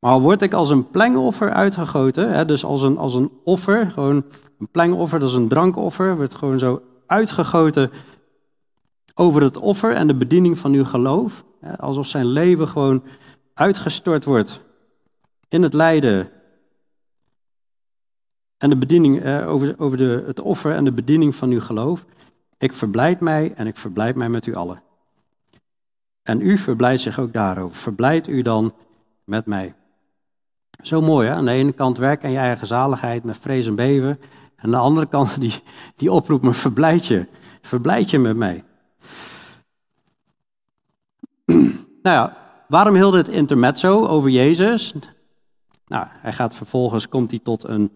[0.00, 3.90] Maar al word ik als een plengoffer uitgegoten, hè, dus als een, als een offer,
[3.90, 4.24] gewoon
[4.58, 7.90] een plengoffer, dat is een drankoffer, wordt gewoon zo uitgegoten
[9.14, 11.44] over het offer en de bediening van uw geloof.
[11.60, 13.02] Hè, alsof zijn leven gewoon
[13.54, 14.60] uitgestort wordt
[15.48, 16.30] in het lijden.
[18.58, 22.04] En de bediening, eh, over, over de, het offer en de bediening van uw geloof.
[22.58, 24.82] Ik verblijd mij en ik verblijd mij met u allen.
[26.22, 27.76] En u verblijdt zich ook daarover.
[27.76, 28.74] Verblijd u dan
[29.24, 29.74] met mij.
[30.82, 31.34] Zo mooi, hè?
[31.34, 34.18] Aan de ene kant werk aan je eigen zaligheid met vrees en beven.
[34.56, 35.62] En aan de andere kant die,
[35.96, 37.26] die oproep me, verblijd je.
[37.62, 38.64] Verblijd je met mij.
[42.02, 42.36] nou ja,
[42.68, 44.94] waarom heel dit intermezzo over Jezus?
[45.86, 47.92] Nou, hij gaat vervolgens, komt hij tot een,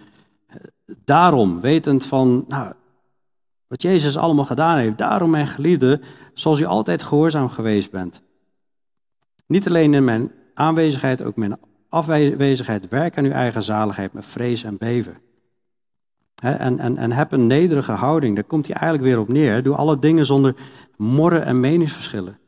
[1.05, 2.73] daarom, wetend van, nou,
[3.67, 4.99] wat Jezus allemaal gedaan heeft.
[4.99, 6.01] Daarom, mijn geliefde,
[6.35, 8.23] zoals u altijd gehoorzaam geweest bent.
[9.47, 11.59] Niet alleen in mijn aanwezigheid, ook mijn
[11.95, 12.89] afwezigheid.
[12.89, 15.17] Werk aan uw eigen zaligheid met vrees en beven.
[16.43, 18.35] en, en, en heb een nederige houding.
[18.35, 19.63] Daar komt hij eigenlijk weer op neer.
[19.63, 20.55] Doe alle dingen zonder
[20.97, 22.39] morren en meningsverschillen.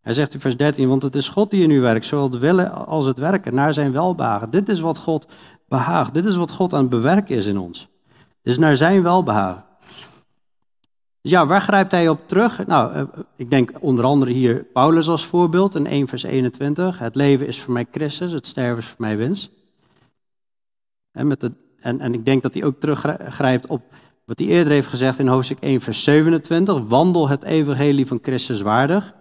[0.00, 2.38] Hij zegt in vers 13, want het is God die in u werkt, zowel het
[2.38, 4.50] willen als het werken, naar zijn welbehagen.
[4.50, 5.26] Dit is wat God
[5.68, 6.14] behaagt.
[6.14, 7.88] Dit is wat God aan het bewerken is in ons.
[8.42, 9.64] Dit is naar zijn welbehagen.
[11.22, 12.66] Dus ja, waar grijpt hij op terug?
[12.66, 13.02] Nou, eh,
[13.36, 16.98] ik denk onder andere hier Paulus als voorbeeld in 1 vers 21.
[16.98, 19.50] Het leven is voor mij Christus, het sterven is voor mij winst.
[21.12, 23.82] En, met en, en ik denk dat hij ook teruggrijpt op
[24.24, 26.82] wat hij eerder heeft gezegd in hoofdstuk 1 vers 27.
[26.88, 29.14] Wandel het evangelie van Christus waardig.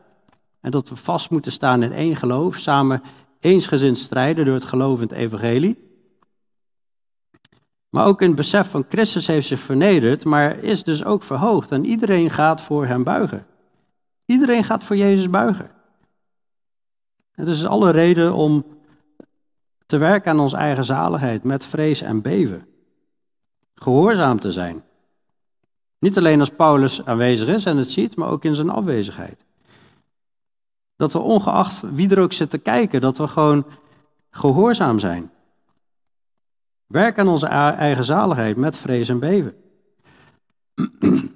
[0.61, 3.01] En dat we vast moeten staan in één geloof, samen
[3.39, 5.88] eensgezind strijden door het geloof in het evangelie.
[7.89, 11.71] Maar ook in het besef van Christus heeft zich vernederd, maar is dus ook verhoogd.
[11.71, 13.45] En iedereen gaat voor hem buigen.
[14.25, 15.71] Iedereen gaat voor Jezus buigen.
[17.31, 18.65] En dus is alle reden om
[19.85, 22.67] te werken aan onze eigen zaligheid met vrees en beven.
[23.75, 24.83] Gehoorzaam te zijn.
[25.99, 29.45] Niet alleen als Paulus aanwezig is en het ziet, maar ook in zijn afwezigheid.
[30.95, 33.65] Dat we ongeacht wie er ook zit te kijken, dat we gewoon
[34.31, 35.31] gehoorzaam zijn.
[36.89, 39.53] Werk aan onze eigen zaligheid met vrees en beven.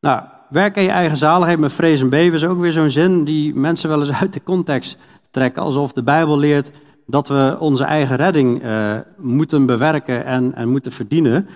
[0.00, 3.24] nou, werk aan je eigen zaligheid met vrees en beven is ook weer zo'n zin
[3.24, 4.98] die mensen wel eens uit de context
[5.30, 5.62] trekken.
[5.62, 6.70] Alsof de Bijbel leert
[7.06, 11.48] dat we onze eigen redding uh, moeten bewerken en, en, moeten verdienen.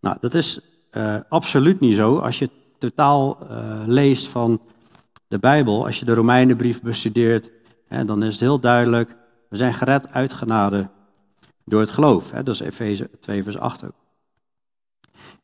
[0.00, 0.60] Nou, dat is
[0.92, 2.18] uh, absoluut niet zo.
[2.18, 4.60] Als je totaal uh, leest van
[5.28, 7.50] de Bijbel, als je de Romeinenbrief bestudeert,
[7.88, 9.16] hè, dan is het heel duidelijk,
[9.48, 10.88] we zijn gered uit genade
[11.66, 12.30] door het geloof.
[12.30, 12.42] Hè?
[12.42, 13.94] Dat is Efeze 2, vers 8 ook.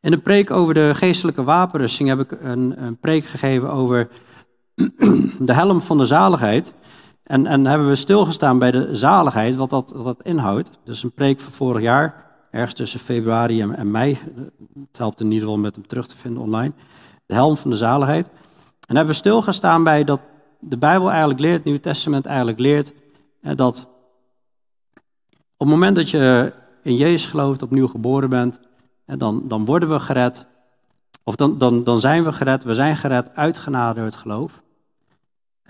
[0.00, 4.08] In een preek over de geestelijke wapenrusting heb ik een, een preek gegeven over
[5.38, 6.72] de helm van de zaligheid.
[7.22, 10.70] En, en hebben we stilgestaan bij de zaligheid, wat dat, wat dat inhoudt.
[10.84, 14.18] Dus een preek van vorig jaar, ergens tussen februari en, en mei.
[14.74, 16.72] Het helpt in ieder geval met hem terug te vinden online.
[17.26, 18.26] De helm van de zaligheid.
[18.86, 20.20] En hebben we stilgestaan bij dat
[20.60, 22.92] de Bijbel eigenlijk leert, het Nieuwe Testament eigenlijk leert,
[23.40, 23.86] dat
[25.66, 28.60] het moment dat je in Jezus gelooft, opnieuw geboren bent,
[29.04, 30.46] dan, dan worden we gered.
[31.22, 32.64] Of dan, dan, dan zijn we gered.
[32.64, 34.62] We zijn gered uit genade door het geloof.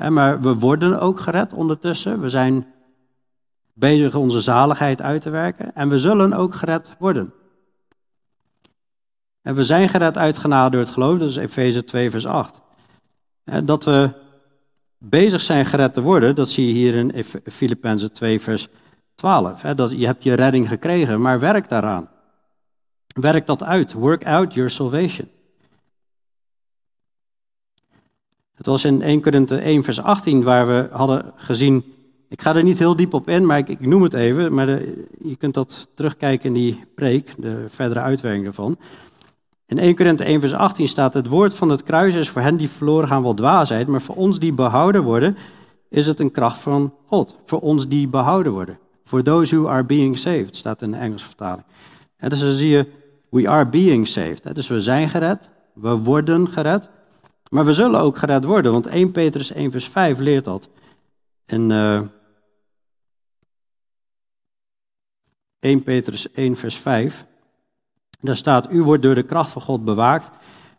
[0.08, 2.20] Maar we worden ook gered ondertussen.
[2.20, 2.66] We zijn
[3.72, 5.74] bezig onze zaligheid uit te werken.
[5.74, 7.32] En we zullen ook gered worden.
[9.42, 11.18] En we zijn gered uit genade door het geloof.
[11.18, 12.60] Dat is Efeze 2, vers 8.
[13.64, 14.10] Dat we
[14.98, 18.68] bezig zijn gered te worden, dat zie je hier in Filippenzen 2, vers
[19.14, 19.62] 12.
[19.62, 22.08] Hè, dat, je hebt je redding gekregen, maar werk daaraan.
[23.06, 23.92] Werk dat uit.
[23.92, 25.28] Work out your salvation.
[28.54, 31.84] Het was in 1 Korinthe 1 vers 18 waar we hadden gezien,
[32.28, 34.68] ik ga er niet heel diep op in, maar ik, ik noem het even, maar
[35.18, 38.78] je kunt dat terugkijken in die preek, de verdere uitwerking ervan.
[39.66, 42.56] In 1 Korinthe 1 vers 18 staat, het woord van het kruis is voor hen
[42.56, 45.36] die verloren gaan wel dwaasheid, maar voor ons die behouden worden,
[45.88, 47.38] is het een kracht van God.
[47.44, 48.78] Voor ons die behouden worden.
[49.12, 51.64] For those who are being saved, staat in de Engelse vertaling.
[52.16, 52.86] En dus dan zie je,
[53.28, 54.54] we are being saved.
[54.54, 56.88] Dus we zijn gered, we worden gered,
[57.48, 58.72] maar we zullen ook gered worden.
[58.72, 60.68] Want 1 Petrus 1 vers 5 leert dat.
[61.46, 62.02] In uh, eh,
[65.58, 67.26] 1 Petrus 1 vers 5,
[68.20, 70.30] daar staat, u wordt door de kracht van God bewaakt,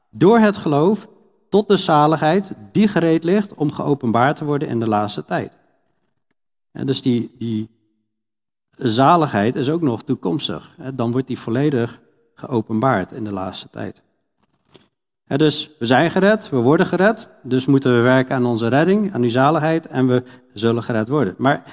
[0.10, 1.08] door het geloof
[1.50, 5.58] tot de zaligheid die gereed ligt om geopenbaard te worden in de laatste tijd.
[6.72, 7.82] En dus die, die
[8.76, 10.76] zaligheid is ook nog toekomstig.
[10.94, 12.00] Dan wordt die volledig
[12.36, 14.02] geopenbaard in de laatste tijd.
[15.28, 19.22] Dus we zijn gered, we worden gered, dus moeten we werken aan onze redding, aan
[19.22, 21.36] uw zaligheid en we zullen gered worden.
[21.38, 21.64] Maar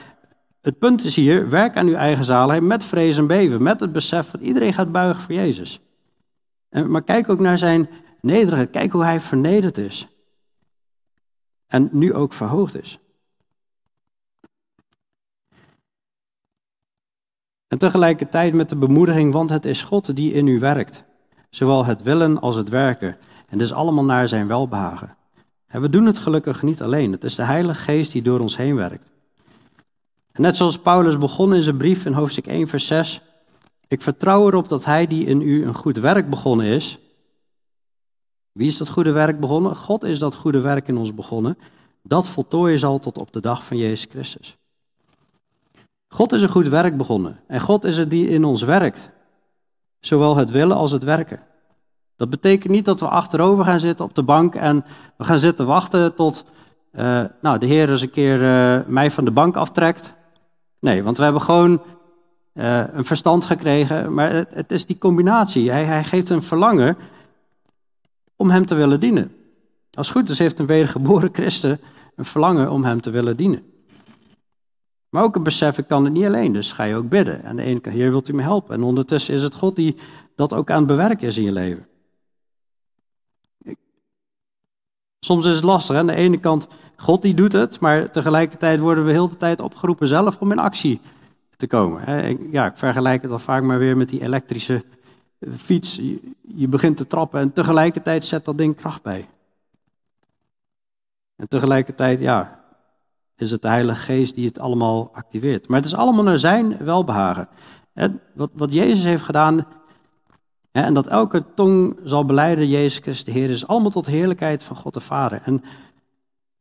[0.61, 3.93] het punt is hier, werk aan uw eigen zaligheid met vrees en beven, met het
[3.93, 5.81] besef dat iedereen gaat buigen voor Jezus.
[6.71, 7.89] Maar kijk ook naar zijn
[8.21, 10.09] nederigheid, kijk hoe hij vernederd is.
[11.67, 12.99] En nu ook verhoogd is.
[17.71, 21.05] En tegelijkertijd met de bemoediging, want het is God die in u werkt.
[21.51, 23.09] Zowel het willen als het werken.
[23.49, 25.17] En het is allemaal naar zijn welbehagen.
[25.67, 27.13] En we doen het gelukkig niet alleen.
[27.13, 29.11] Het is de Heilige Geest die door ons heen werkt.
[30.33, 33.23] Net zoals Paulus begon in zijn brief in hoofdstuk 1, vers 6.
[33.89, 36.99] Ik vertrouw erop dat hij die in u een goed werk begonnen is.
[38.53, 39.77] Wie is dat goede werk begonnen?
[39.77, 41.59] God is dat goede werk in ons begonnen.
[42.03, 44.60] Dat voltooien zal tot op de dag van Jezus Christus.
[46.13, 47.41] God is een goed werk begonnen.
[47.47, 49.11] En God is het die in ons werkt.
[50.01, 51.41] Zowel het willen als het werken.
[52.17, 54.85] Dat betekent niet dat we achterover gaan zitten op de bank en
[55.17, 56.45] we gaan zitten wachten tot
[56.93, 60.15] uh, nou, de Heer eens een keer uh, mij van de bank aftrekt.
[60.81, 61.83] Nee, want we hebben gewoon
[62.55, 64.15] uh, een verstand gekregen.
[64.15, 65.71] Maar het, het is die combinatie.
[65.71, 66.97] Hij, hij, geeft een verlangen
[68.37, 69.35] om Hem te willen dienen.
[69.93, 71.81] Als goed is, heeft een wedergeboren christen
[72.17, 73.63] een verlangen om Hem te willen dienen.
[75.11, 77.45] Maar ook een besef, ik kan het niet alleen, dus ga je ook bidden.
[77.45, 78.75] En de ene kant, Heer, wilt u me helpen?
[78.75, 79.97] En ondertussen is het God die
[80.35, 81.87] dat ook aan het bewerken is in je leven.
[85.21, 85.97] Soms is het lastig.
[85.97, 89.61] Aan de ene kant, God die doet het, maar tegelijkertijd worden we heel de tijd
[89.61, 91.01] opgeroepen zelf om in actie
[91.57, 92.27] te komen.
[92.51, 94.85] Ja, ik vergelijk het al vaak maar weer met die elektrische
[95.39, 96.01] eh, fiets.
[96.55, 99.29] Je begint te trappen en tegelijkertijd zet dat ding kracht bij.
[101.37, 102.60] En tegelijkertijd, ja,
[103.41, 105.69] is het de Heilige Geest die het allemaal activeert.
[105.69, 107.49] Maar het is allemaal naar zijn welbehagen.
[108.35, 109.67] Wat, wat Jezus heeft gedaan,
[110.73, 114.77] en dat elke tong zal beleiden, Jezus Christus de Heer, is allemaal tot heerlijkheid van
[114.77, 115.43] God de Vader.
[115.45, 115.63] En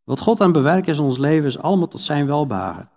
[0.03, 2.89] wat God aan bewerkt is in ons leven, is allemaal tot zijn welbehagen.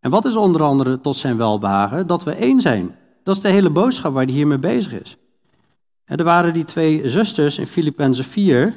[0.00, 2.06] En wat is onder andere tot zijn welbehagen?
[2.06, 2.96] Dat we één zijn.
[3.22, 5.16] Dat is de hele boodschap waar hij hiermee bezig is.
[6.04, 8.74] En er waren die twee zusters in Filippenzen 4,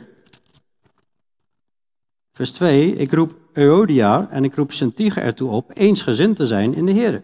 [2.33, 2.95] vers 2.
[2.95, 7.23] Ik roep Euodia en ik roep Syntyche ertoe op eensgezind te zijn in de Heer.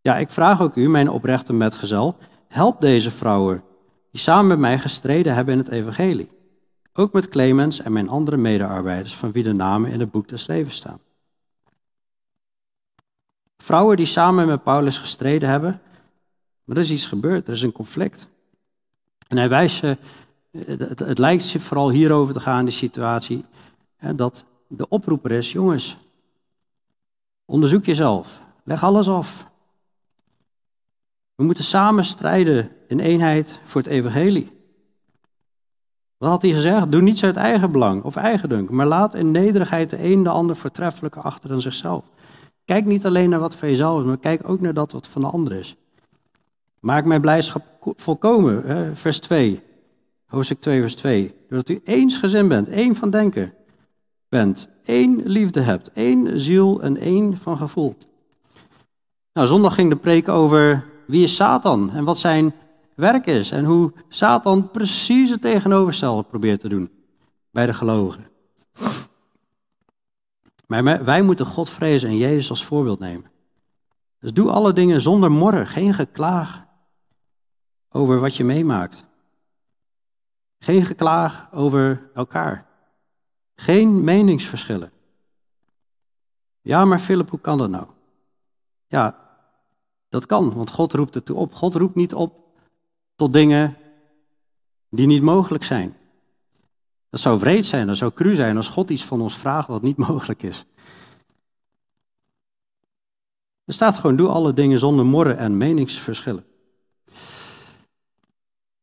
[0.00, 2.16] Ja, ik vraag ook u, mijn oprechte metgezel,
[2.48, 3.62] help deze vrouwen
[4.10, 6.30] die samen met mij gestreden hebben in het evangelie.
[6.92, 10.46] Ook met Clemens en mijn andere medearbeiders van wie de namen in het boek des
[10.46, 11.00] levens staan.
[13.56, 15.80] Vrouwen die samen met Paulus gestreden hebben,
[16.64, 18.28] maar er is iets gebeurd, er is een conflict.
[19.28, 19.96] En hij wijst ze,
[20.50, 23.44] het, het lijkt vooral hierover te gaan, die situatie,
[23.96, 25.96] hè, dat de oproeper is, jongens,
[27.44, 29.46] onderzoek jezelf, leg alles af.
[31.34, 34.56] We moeten samen strijden in eenheid voor het evangelie.
[36.16, 36.92] Wat had hij gezegd?
[36.92, 40.56] Doe niets uit eigen belang of eigendunk, maar laat in nederigheid de een de ander
[40.56, 42.04] voortreffelijker achter dan zichzelf.
[42.64, 45.22] Kijk niet alleen naar wat van jezelf is, maar kijk ook naar dat wat van
[45.22, 45.76] de ander is.
[46.80, 47.62] Maak mijn blijdschap
[47.96, 49.62] volkomen, vers 2,
[50.26, 51.34] hoofdstuk 2, vers 2.
[51.48, 53.52] Doordat u eensgezind bent, één van denken
[54.28, 57.96] bent, één liefde hebt, één ziel en één van gevoel.
[59.32, 62.54] Nou, zondag ging de preek over wie is Satan en wat zijn
[62.94, 63.50] werk is.
[63.50, 66.90] En hoe Satan precies het tegenovergestelde probeert te doen
[67.50, 68.26] bij de gelovigen.
[70.66, 73.30] Maar wij moeten God vrezen en Jezus als voorbeeld nemen.
[74.20, 76.64] Dus doe alle dingen zonder morren, geen geklaag
[77.90, 79.04] over wat je meemaakt.
[80.58, 82.67] Geen geklaag over elkaar.
[83.60, 84.90] Geen meningsverschillen.
[86.60, 87.86] Ja, maar Philip, hoe kan dat nou?
[88.86, 89.18] Ja,
[90.08, 91.54] dat kan, want God roept het toe op.
[91.54, 92.56] God roept niet op
[93.16, 93.76] tot dingen
[94.88, 95.96] die niet mogelijk zijn.
[97.10, 99.82] Dat zou vreed zijn, dat zou cru zijn als God iets van ons vraagt wat
[99.82, 100.64] niet mogelijk is.
[103.64, 106.44] Er staat gewoon, doe alle dingen zonder morren en meningsverschillen.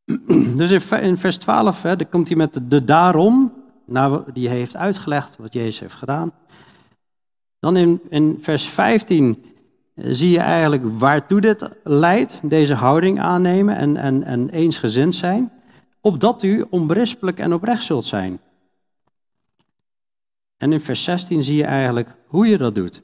[0.58, 3.45] Dus in vers 12 hè, dan komt hij met de, daarom,
[4.34, 6.32] die hij heeft uitgelegd wat Jezus heeft gedaan.
[7.60, 9.46] Dan in, in vers 15
[9.96, 15.52] zie je eigenlijk waartoe dit leidt, deze houding aannemen en, en, en eensgezind zijn,
[16.02, 18.40] opdat u onberispelijk en oprecht zult zijn.
[20.58, 23.04] En in vers 16 zie je eigenlijk hoe je dat doet.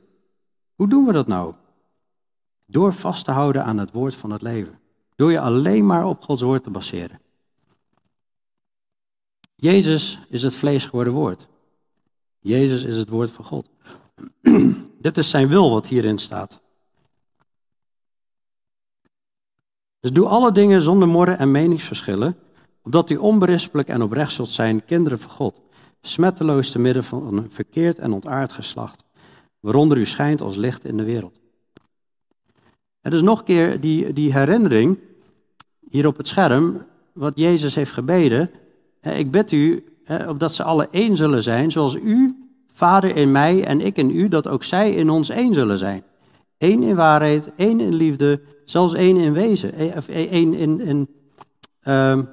[0.75, 1.53] Hoe doen we dat nou?
[2.65, 4.79] Door vast te houden aan het woord van het leven.
[5.15, 7.19] Door je alleen maar op Gods woord te baseren.
[9.61, 11.47] Jezus is het vlees geworden woord.
[12.39, 13.69] Jezus is het woord van God.
[15.05, 16.59] Dit is zijn wil wat hierin staat.
[19.99, 22.37] Dus doe alle dingen zonder morren en meningsverschillen,
[22.81, 25.61] opdat u onberispelijk en oprecht zult zijn, kinderen van God,
[26.01, 29.03] smetteloos te midden van een verkeerd en ontaard geslacht,
[29.59, 31.41] waaronder u schijnt als licht in de wereld.
[33.01, 34.99] En dus nog een keer die, die herinnering
[35.89, 38.51] hier op het scherm, wat Jezus heeft gebeden.
[39.01, 39.83] Ik bid u,
[40.27, 42.35] opdat ze alle één zullen zijn, zoals u,
[42.73, 46.03] Vader in mij en ik in u, dat ook zij in ons één zullen zijn.
[46.57, 49.81] Eén in waarheid, één in liefde, zelfs één in wezen.
[49.81, 51.07] E- of e- één in.
[51.83, 52.29] um,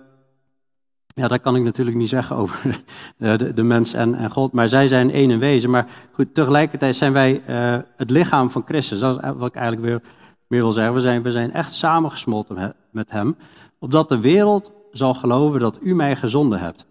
[1.14, 2.82] ja, dat kan ik natuurlijk niet zeggen over
[3.16, 5.70] de, de mens en, en, God, maar zij zijn één in wezen.
[5.70, 9.02] Maar goed, tegelijkertijd zijn wij uh, het lichaam van Christus.
[9.02, 10.02] Is wat ik eigenlijk weer
[10.46, 10.94] meer wil zeggen.
[10.94, 13.36] We zijn, we zijn echt samengesmolten met Hem,
[13.78, 16.86] opdat de wereld zal geloven dat U mij gezonden hebt.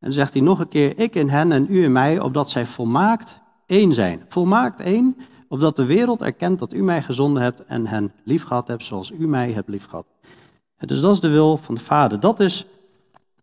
[0.00, 2.66] En zegt hij nog een keer, ik in hen en u in mij, opdat zij
[2.66, 4.24] volmaakt één zijn.
[4.28, 5.16] Volmaakt één,
[5.48, 9.28] opdat de wereld erkent dat u mij gezonden hebt en hen liefgehad hebt zoals u
[9.28, 10.06] mij hebt liefgehad.
[10.78, 12.20] Dus dat is de wil van de Vader.
[12.20, 12.66] Dat is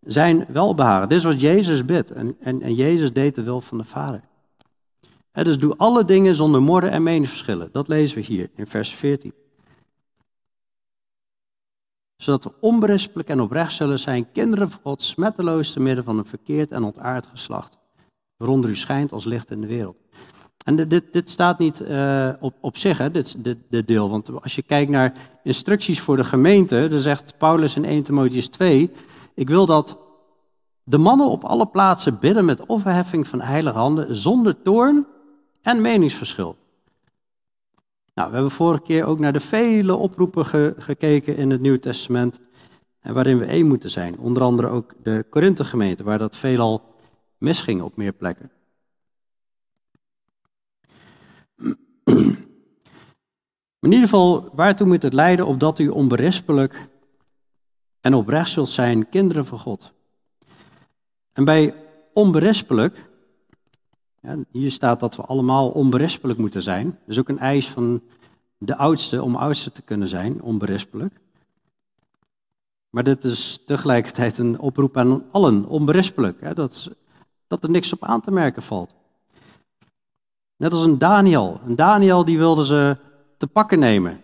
[0.00, 1.08] zijn welbehagen.
[1.08, 2.10] Dit is wat Jezus bidt.
[2.10, 4.20] En, en, en Jezus deed de wil van de Vader.
[5.32, 7.68] dus doe alle dingen zonder morren en meningsverschillen.
[7.72, 9.32] Dat lezen we hier in vers 14.
[12.22, 16.24] Zodat we onberispelijk en oprecht zullen zijn, kinderen van God, smetteloos te midden van een
[16.24, 17.78] verkeerd en ontaard geslacht,
[18.36, 19.96] waaronder u schijnt als licht in de wereld.
[20.64, 23.36] En dit, dit staat niet uh, op, op zich, hè, dit,
[23.86, 24.10] deel.
[24.10, 25.12] Want als je kijkt naar
[25.42, 28.90] instructies voor de gemeente, dan zegt Paulus in 1 Timotheus 2,
[29.34, 29.98] ik wil dat
[30.84, 35.06] De mannen op alle plaatsen bidden met offerheffing van heilige handen, zonder toorn
[35.62, 36.56] en meningsverschil.
[38.18, 40.46] Nou, we hebben vorige keer ook naar de vele oproepen
[40.82, 42.40] gekeken in het Nieuwe Testament.
[43.00, 44.18] En waarin we één moeten zijn.
[44.18, 46.94] Onder andere ook de Korinthe gemeente, waar dat veelal
[47.36, 48.50] misging op meer plekken.
[53.80, 56.88] In ieder geval, waartoe moet het leiden opdat u onberispelijk
[58.00, 59.92] en oprecht zult zijn, kinderen van God.
[61.32, 61.74] En bij
[62.12, 63.07] onberispelijk,
[64.50, 66.84] hier staat dat we allemaal onberispelijk moeten zijn.
[66.84, 68.02] Dat is ook een eis van
[68.58, 71.20] de oudste om oudste te kunnen zijn, onberispelijk.
[72.90, 76.40] Maar dit is tegelijkertijd een oproep aan allen, onberispelijk.
[76.40, 76.90] Hè, dat,
[77.46, 78.94] dat er niks op aan te merken valt.
[80.56, 81.60] Net als een Daniel.
[81.66, 82.96] Een Daniel die wilde ze
[83.36, 84.20] te pakken nemen.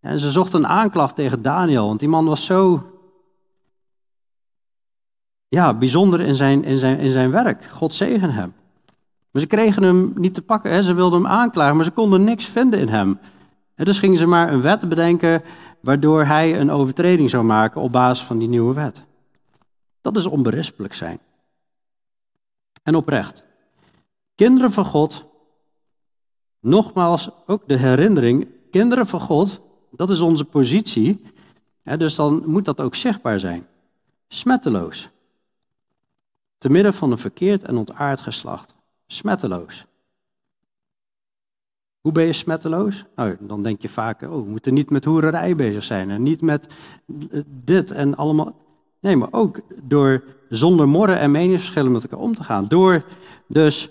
[0.00, 2.90] En ze zochten een aanklacht tegen Daniel, want die man was zo
[5.48, 7.64] ja, bijzonder in zijn, in, zijn, in zijn werk.
[7.64, 8.54] God zegen hem.
[9.34, 10.70] Maar ze kregen hem niet te pakken.
[10.70, 10.82] Hè.
[10.82, 13.18] Ze wilden hem aanklagen, maar ze konden niks vinden in hem.
[13.74, 15.42] En dus gingen ze maar een wet bedenken
[15.80, 19.02] waardoor hij een overtreding zou maken op basis van die nieuwe wet.
[20.00, 21.18] Dat is onberispelijk zijn.
[22.82, 23.44] En oprecht.
[24.34, 25.24] Kinderen van God,
[26.60, 29.60] nogmaals ook de herinnering, kinderen van God,
[29.90, 31.22] dat is onze positie.
[31.82, 33.66] dus dan moet dat ook zichtbaar zijn.
[34.28, 35.08] Smetteloos.
[36.58, 38.73] Te midden van een verkeerd en ontaard geslacht.
[39.06, 39.86] Smetteloos.
[42.00, 43.04] Hoe ben je smetteloos?
[43.16, 46.40] Nou, dan denk je vaak, oh, we moeten niet met hoererij bezig zijn en niet
[46.40, 46.66] met
[47.46, 48.56] dit en allemaal.
[49.00, 52.66] Nee, maar ook door zonder morren en meningsverschillen met elkaar om te gaan.
[52.68, 53.04] Door
[53.48, 53.90] dus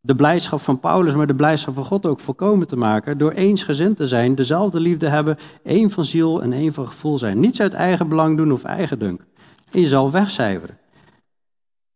[0.00, 3.18] de blijdschap van Paulus, maar de blijdschap van God ook volkomen te maken.
[3.18, 7.40] Door eensgezind te zijn, dezelfde liefde hebben, één van ziel en één van gevoel zijn.
[7.40, 9.24] Niets uit eigen belang doen of eigen dunk.
[9.70, 10.78] En je zal wegcijferen.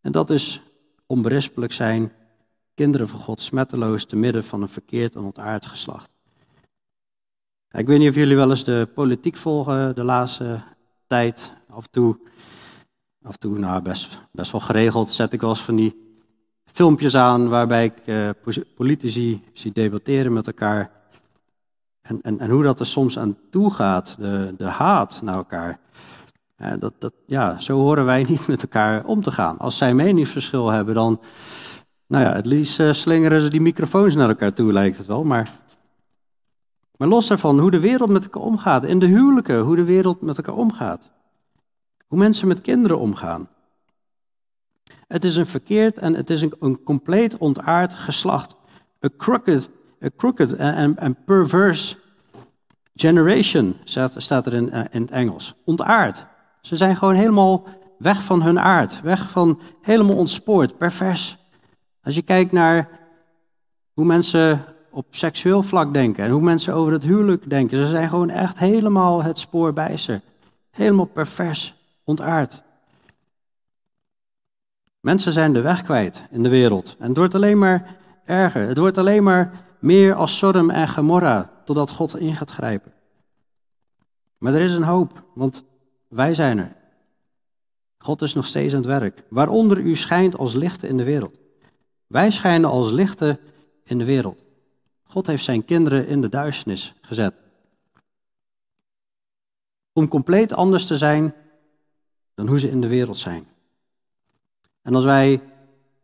[0.07, 0.63] En dat is
[1.07, 2.13] onberispelijk zijn,
[2.75, 6.11] kinderen van God, smetteloos te midden van een verkeerd en ontaard geslacht.
[7.71, 10.61] Ik weet niet of jullie wel eens de politiek volgen de laatste
[11.07, 11.53] tijd.
[11.69, 12.19] Af en toe,
[13.23, 16.21] af en toe nou best, best wel geregeld, zet ik wel eens van die
[16.65, 18.31] filmpjes aan waarbij ik uh,
[18.75, 20.91] politici zie debatteren met elkaar.
[22.01, 25.79] En, en, en hoe dat er soms aan toe gaat, de, de haat naar elkaar.
[26.57, 29.59] Dat, dat, ja, zo horen wij niet met elkaar om te gaan.
[29.59, 31.21] Als zij meningsverschil hebben, dan,
[32.07, 35.25] nou ja, het liefst uh, slingeren ze die microfoons naar elkaar toe, lijkt het wel.
[35.25, 35.51] Maar,
[36.97, 38.85] maar los daarvan, hoe de wereld met elkaar omgaat.
[38.85, 41.11] In de huwelijken, hoe de wereld met elkaar omgaat.
[42.07, 43.49] Hoe mensen met kinderen omgaan.
[45.09, 48.57] Het is een verkeerd en het is een, compleet ontaard geslacht.
[49.05, 49.69] A crooked,
[50.05, 51.97] a crooked and, perverse
[52.95, 55.55] generation, staat, er in, uh, in het Engels.
[55.65, 56.27] Ontaard.
[56.67, 57.65] Ze zijn gewoon helemaal
[57.99, 59.01] weg van hun aard.
[59.01, 61.39] Weg van helemaal ontspoord, pervers.
[62.03, 62.89] Als je kijkt naar
[63.93, 67.79] hoe mensen op seksueel vlak denken en hoe mensen over het huwelijk denken.
[67.79, 70.21] Ze zijn gewoon echt helemaal het spoor bijster.
[70.71, 72.63] Helemaal pervers, ontaard.
[75.01, 76.97] Mensen zijn de weg kwijt in de wereld.
[76.99, 78.69] En het wordt alleen maar erger.
[78.69, 82.93] Het wordt alleen maar meer als Sodom en Gomorra, totdat God in gaat grijpen.
[84.39, 85.65] Maar er is een hoop, want
[86.17, 86.77] wij zijn er.
[87.99, 89.23] God is nog steeds aan het werk.
[89.29, 91.39] Waaronder u schijnt als lichten in de wereld.
[92.07, 93.39] Wij schijnen als lichten
[93.85, 94.45] in de wereld.
[95.05, 97.35] God heeft zijn kinderen in de duisternis gezet.
[99.93, 101.35] Om compleet anders te zijn
[102.35, 103.47] dan hoe ze in de wereld zijn.
[104.83, 105.43] En als wij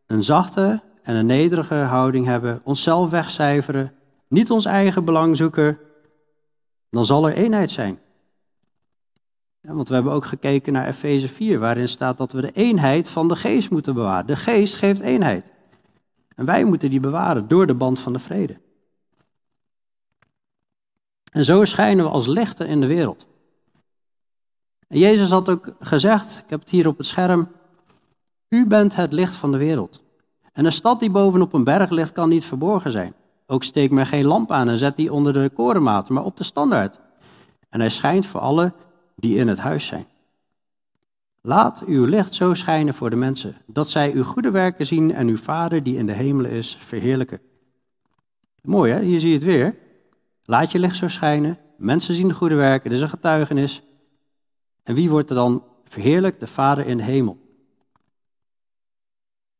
[0.07, 3.95] een zachte en een nederige houding hebben, onszelf wegcijferen,
[4.29, 5.79] niet ons eigen belang zoeken,
[6.91, 7.99] dan zal er eenheid zijn.
[9.63, 13.29] Want we hebben ook gekeken naar Efeze 4, waarin staat dat we de eenheid van
[13.29, 14.27] de geest moeten bewaren.
[14.27, 15.53] De geest geeft eenheid.
[16.37, 18.61] En wij moeten die bewaren door de band van de vrede.
[21.33, 23.27] En zo schijnen we als lichten in de wereld.
[24.89, 27.49] En Jezus had ook gezegd, ik heb het hier op het scherm,
[28.49, 30.03] u bent het licht van de wereld.
[30.53, 33.15] En een stad die bovenop een berg ligt, kan niet verborgen zijn.
[33.47, 36.45] Ook steek men geen lamp aan en zet die onder de korenmaat, maar op de
[36.45, 37.01] standaard.
[37.69, 38.73] En hij schijnt voor alle
[39.23, 40.07] die in het huis zijn.
[41.41, 45.29] Laat uw licht zo schijnen voor de mensen, dat zij uw goede werken zien en
[45.29, 47.41] uw Vader die in de hemelen is, verheerlijken.
[48.63, 49.77] Mooi hè, hier zie je het weer.
[50.45, 53.83] Laat je licht zo schijnen, mensen zien de goede werken, dit is een getuigenis.
[54.83, 56.41] En wie wordt er dan verheerlijkt?
[56.41, 57.39] De Vader in de hemel.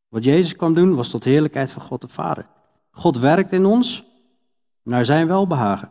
[0.09, 2.47] Wat Jezus kwam doen was tot heerlijkheid van God de Vader.
[2.91, 4.05] God werkt in ons
[4.83, 5.91] naar zijn welbehagen.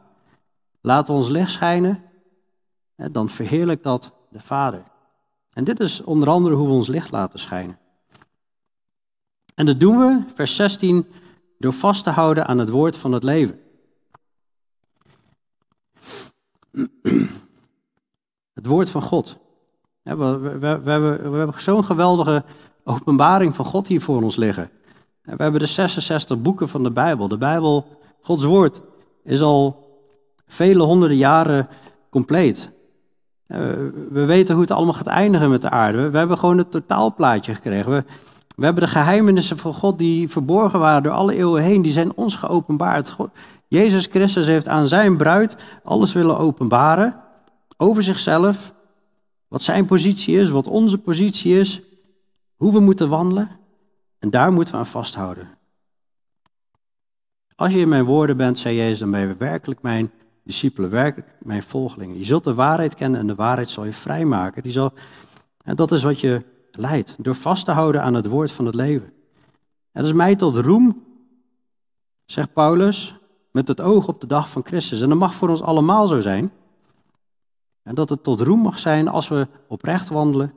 [0.81, 2.10] We ons licht schijnen,
[3.11, 4.83] dan verheerlijkt dat de Vader.
[5.53, 7.79] En dit is onder andere hoe we ons licht laten schijnen.
[9.55, 11.05] En dat doen we, vers 16,
[11.57, 13.59] door vast te houden aan het woord van het leven.
[18.53, 19.37] Het woord van God.
[20.01, 22.43] We, we, we, hebben, hebben zo'n geweldige
[22.83, 24.69] openbaring van God hier voor ons liggen.
[25.21, 27.27] We hebben de 66 boeken van de Bijbel.
[27.27, 27.87] De Bijbel,
[28.21, 28.81] Gods woord,
[29.23, 29.89] is al
[30.45, 31.67] vele honderden jaren
[32.09, 32.71] compleet.
[34.09, 36.09] We weten hoe het allemaal gaat eindigen met de aarde.
[36.09, 37.91] We hebben gewoon het totaalplaatje gekregen.
[38.55, 42.15] We, hebben de geheimenissen van God die verborgen waren door alle eeuwen heen, die zijn
[42.15, 43.15] ons geopenbaard.
[43.67, 47.15] Jezus Christus heeft aan zijn bruid alles willen openbaren
[47.77, 48.73] over zichzelf,
[49.47, 51.81] wat zijn positie is, wat onze positie is,
[52.55, 53.49] hoe we moeten wandelen.
[54.19, 55.47] En daar moeten we aan vasthouden.
[57.55, 60.11] Als je in mijn woorden bent, zei Jezus, dan ben je werkelijk mijn
[60.43, 62.17] discipelen, werkelijk mijn volgelingen.
[62.17, 64.63] Je zult de waarheid kennen en de waarheid zal je vrijmaken.
[64.63, 64.93] Die zal,
[65.63, 68.75] en dat is wat je leidt, door vast te houden aan het woord van het
[68.75, 69.13] leven.
[69.91, 71.03] En dat is mij tot roem,
[72.25, 73.15] zegt Paulus,
[73.51, 75.01] met het oog op de dag van Christus.
[75.01, 76.51] En dat mag voor ons allemaal zo zijn.
[77.83, 80.53] En dat het tot roem mag zijn als we oprecht wandelen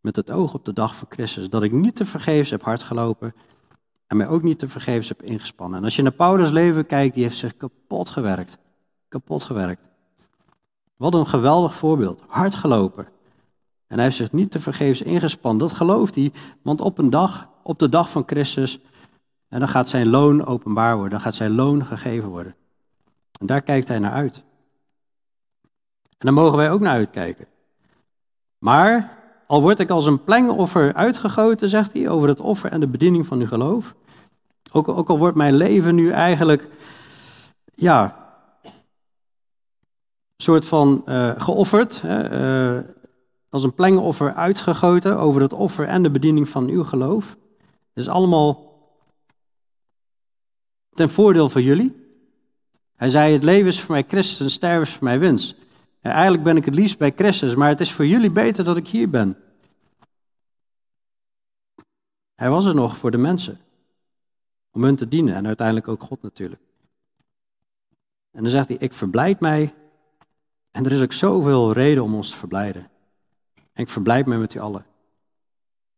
[0.00, 1.50] met het oog op de dag van Christus.
[1.50, 3.34] Dat ik niet te vergeefs heb hard gelopen
[4.06, 5.78] en mij ook niet te vergeefs heb ingespannen.
[5.78, 8.58] En als je naar Paulus' leven kijkt, die heeft zich kapot gewerkt.
[9.08, 9.82] Kapot gewerkt.
[10.96, 12.22] Wat een geweldig voorbeeld.
[12.26, 13.06] Hard gelopen.
[13.86, 15.68] En hij heeft zich niet te vergeefs ingespannen.
[15.68, 16.32] Dat gelooft hij,
[16.62, 18.80] want op een dag, op de dag van Christus,
[19.48, 21.10] en dan gaat zijn loon openbaar worden.
[21.10, 22.54] Dan gaat zijn loon gegeven worden.
[23.40, 24.36] En daar kijkt hij naar uit.
[26.02, 27.46] En daar mogen wij ook naar uitkijken.
[28.58, 32.86] Maar al word ik als een plengoffer uitgegoten, zegt hij, over het offer en de
[32.86, 33.94] bediening van uw geloof.
[34.72, 36.68] Ook, ook al wordt mijn leven nu eigenlijk,
[37.74, 38.17] ja,
[40.42, 42.78] soort van uh, geofferd, uh,
[43.48, 47.36] als een plengoffer uitgegoten over het offer en de bediening van uw geloof.
[47.94, 48.66] Is allemaal
[50.90, 51.96] ten voordeel van jullie.
[52.94, 55.56] Hij zei, het leven is voor mij Christus en sterven is voor mij winst.
[56.00, 58.76] En eigenlijk ben ik het liefst bij Christus, maar het is voor jullie beter dat
[58.76, 59.36] ik hier ben.
[62.34, 63.58] Hij was er nog voor de mensen.
[64.70, 66.60] Om hun te dienen en uiteindelijk ook God natuurlijk.
[68.30, 69.74] En dan zegt hij, ik verblijd mij.
[70.78, 72.90] En er is ook zoveel reden om ons te verblijden.
[73.54, 74.86] En ik verblijd mij met u allen.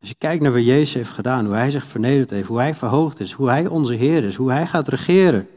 [0.01, 2.75] Als je kijkt naar wat Jezus heeft gedaan, hoe hij zich vernederd heeft, hoe hij
[2.75, 5.49] verhoogd is, hoe hij onze Heer is, hoe hij gaat regeren.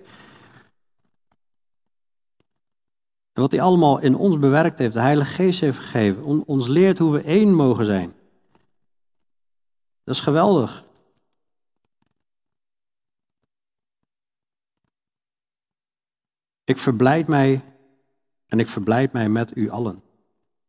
[3.33, 6.97] En wat hij allemaal in ons bewerkt heeft, de Heilige Geest heeft gegeven, ons leert
[6.97, 8.13] hoe we één mogen zijn.
[10.03, 10.83] Dat is geweldig.
[16.63, 17.72] Ik verblijd mij
[18.53, 20.01] en ik verblijd mij met u allen.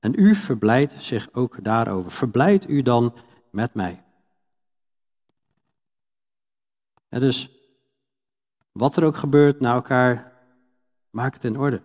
[0.01, 2.11] En u verblijdt zich ook daarover.
[2.11, 3.15] Verblijd u dan
[3.51, 4.03] met mij.
[7.09, 7.51] En dus,
[8.73, 10.33] wat er ook gebeurt naar elkaar,
[11.11, 11.81] maak het in orde.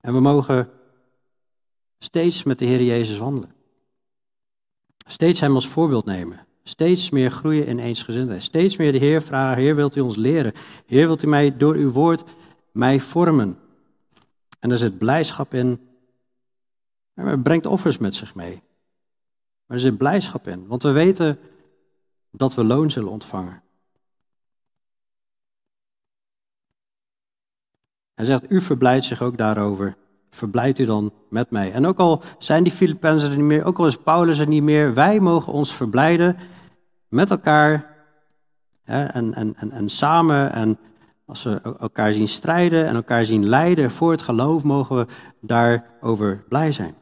[0.00, 0.70] En we mogen
[1.98, 3.54] steeds met de Heer Jezus wandelen.
[5.06, 6.46] Steeds Hem als voorbeeld nemen.
[6.62, 8.42] Steeds meer groeien in eensgezindheid.
[8.42, 10.52] Steeds meer de Heer vragen, Heer wilt u ons leren?
[10.86, 12.24] Heer wilt u mij door uw woord
[12.72, 13.58] mij vormen?
[14.58, 15.88] En er zit blijdschap in.
[17.14, 18.62] En het brengt offers met zich mee.
[19.66, 21.38] Maar er zit blijdschap in, want we weten
[22.30, 23.62] dat we loon zullen ontvangen.
[28.14, 29.96] Hij zegt, u verblijdt zich ook daarover.
[30.30, 31.72] Verblijdt u dan met mij.
[31.72, 34.62] En ook al zijn die Filippenzen er niet meer, ook al is Paulus er niet
[34.62, 36.36] meer, wij mogen ons verblijden
[37.08, 37.96] met elkaar
[38.82, 40.52] hè, en, en, en, en samen.
[40.52, 40.78] En
[41.26, 45.06] als we elkaar zien strijden en elkaar zien lijden voor het geloof, mogen we
[45.40, 46.94] daarover blij zijn.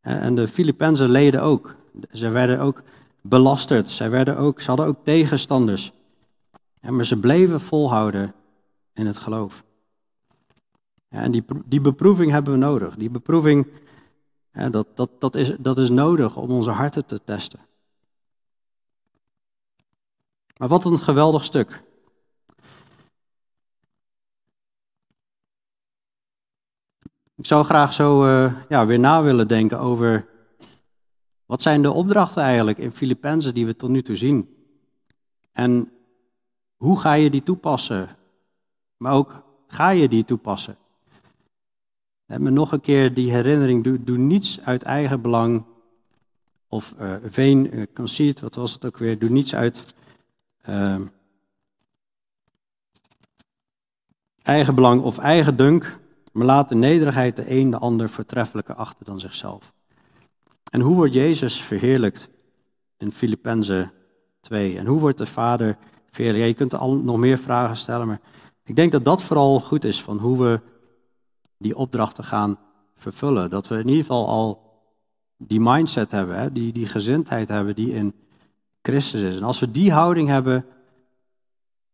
[0.00, 1.76] En de Filippenzen leden ook.
[2.10, 2.82] Ze werden ook
[3.20, 3.88] belasterd.
[3.88, 5.92] Zij werden ook, ze hadden ook tegenstanders.
[6.80, 8.34] Maar ze bleven volhouden
[8.94, 9.64] in het geloof.
[11.08, 12.96] En die, die beproeving hebben we nodig.
[12.96, 13.66] Die beproeving,
[14.70, 17.60] dat, dat, dat, is, dat is nodig om onze harten te testen.
[20.56, 21.82] Maar wat een geweldig stuk.
[27.36, 30.26] Ik zou graag zo uh, ja, weer na willen denken over
[31.46, 34.56] wat zijn de opdrachten eigenlijk in Filippenzen die we tot nu toe zien.
[35.52, 35.92] En
[36.76, 38.16] hoe ga je die toepassen?
[38.96, 40.76] Maar ook ga je die toepassen?
[42.26, 45.64] En me nog een keer die herinnering, doe, niets uit eigen belang.
[46.68, 49.18] Of uh, vain uh, wat was het ook weer?
[49.18, 49.94] Doe niets uit
[50.68, 51.00] uh,
[54.42, 56.00] eigen belang of eigen dunk.
[56.32, 59.72] Maar laat de nederigheid de een de ander voortreffelijker achter dan zichzelf.
[60.70, 62.28] En hoe wordt Jezus verheerlijkt
[62.96, 63.92] in Filippenzen
[64.40, 64.78] 2?
[64.78, 65.78] En hoe wordt de Vader
[66.10, 66.48] verheerlijkt?
[66.48, 68.20] je kunt al nog meer vragen stellen, maar
[68.64, 70.60] ik denk dat dat vooral goed is van hoe we
[71.58, 72.58] die opdrachten gaan
[72.96, 73.50] vervullen.
[73.50, 74.62] Dat we in ieder geval al
[75.36, 76.52] die mindset hebben, hè?
[76.52, 78.14] Die, die gezindheid hebben die in
[78.82, 79.36] Christus is.
[79.36, 80.64] En als we die houding hebben,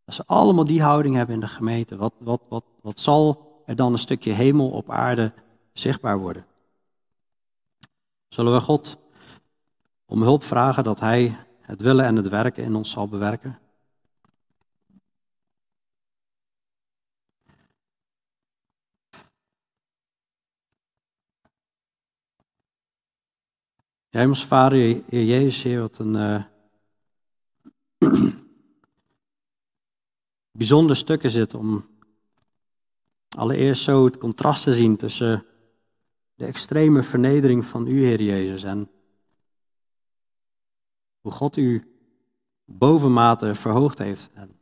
[0.05, 3.77] als we allemaal die houding hebben in de gemeente, wat, wat, wat, wat zal er
[3.77, 5.33] dan een stukje hemel op aarde
[5.73, 6.47] zichtbaar worden?
[8.29, 8.97] Zullen we God
[10.07, 13.59] om hulp vragen dat Hij het willen en het werken in ons zal bewerken?
[24.09, 26.45] Hemels Vader, Heer Jezus, Heer, wat een uh,
[30.59, 31.98] bijzonder stuk is het om
[33.37, 35.47] allereerst zo het contrast te zien tussen
[36.35, 38.91] de extreme vernedering van u, Heer Jezus, en
[41.21, 41.93] hoe God u
[42.65, 44.57] bovenmate verhoogd heeft en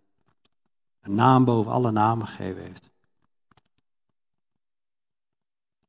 [1.00, 2.90] een naam boven alle namen gegeven heeft.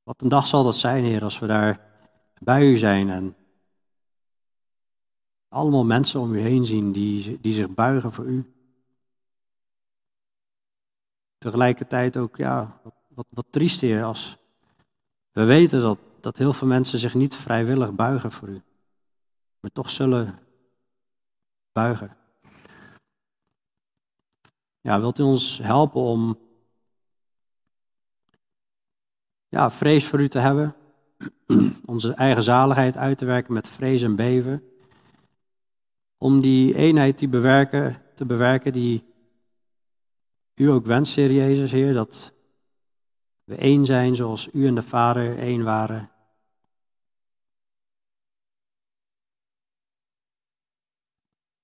[0.03, 1.82] Wat een dag zal dat zijn, Heer, als we daar
[2.39, 3.36] bij u zijn en
[5.49, 8.57] allemaal mensen om u heen zien die, die zich buigen voor u.
[11.48, 14.38] Tegelijkertijd ook, ja, wat, wat, triest als
[15.32, 18.62] we weten dat, dat heel veel mensen zich niet vrijwillig buigen voor u,
[19.60, 20.39] maar toch zullen
[21.72, 22.18] buigen.
[24.82, 26.38] Ja, wilt u ons helpen om
[29.50, 30.76] ja, vrees voor u te hebben,
[31.86, 34.64] onze eigen zaligheid uit te werken met vrees en beven
[36.18, 39.04] om die eenheid die bewerken, te bewerken die
[40.60, 42.32] u ook wenst, Heer Jezus, Heer, dat
[43.43, 46.12] we één zijn zoals u en de Vader één waren.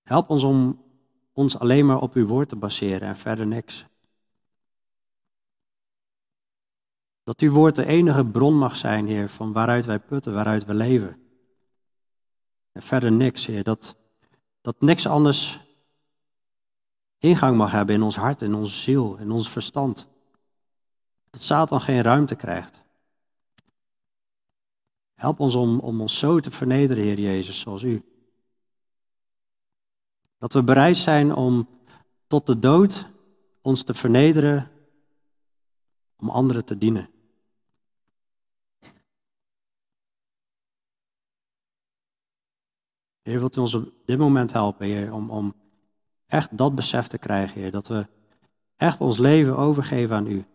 [0.03, 0.83] Help ons om
[1.33, 3.85] ons alleen maar op uw woord te baseren en verder niks.
[7.23, 10.73] Dat uw woord de enige bron mag zijn, Heer, van waaruit wij putten, waaruit we
[10.73, 11.21] leven.
[12.71, 13.63] En verder niks, Heer.
[13.63, 13.95] Dat
[14.63, 15.59] dat niks anders
[17.23, 20.07] ingang mag hebben in ons hart, in onze ziel, in ons verstand.
[21.29, 22.81] Dat Satan geen ruimte krijgt.
[25.13, 28.03] Help ons om, om ons zo te vernederen, Heer Jezus, zoals U.
[30.37, 31.67] Dat we bereid zijn om
[32.27, 33.09] tot de dood
[33.61, 34.71] ons te vernederen
[36.15, 37.09] om anderen te dienen.
[43.21, 45.62] Heer, wilt u ons op dit moment helpen, Heer, om, om
[46.33, 48.07] echt dat besef te krijgen, Heer, dat we
[48.75, 50.45] echt ons leven overgeven aan U.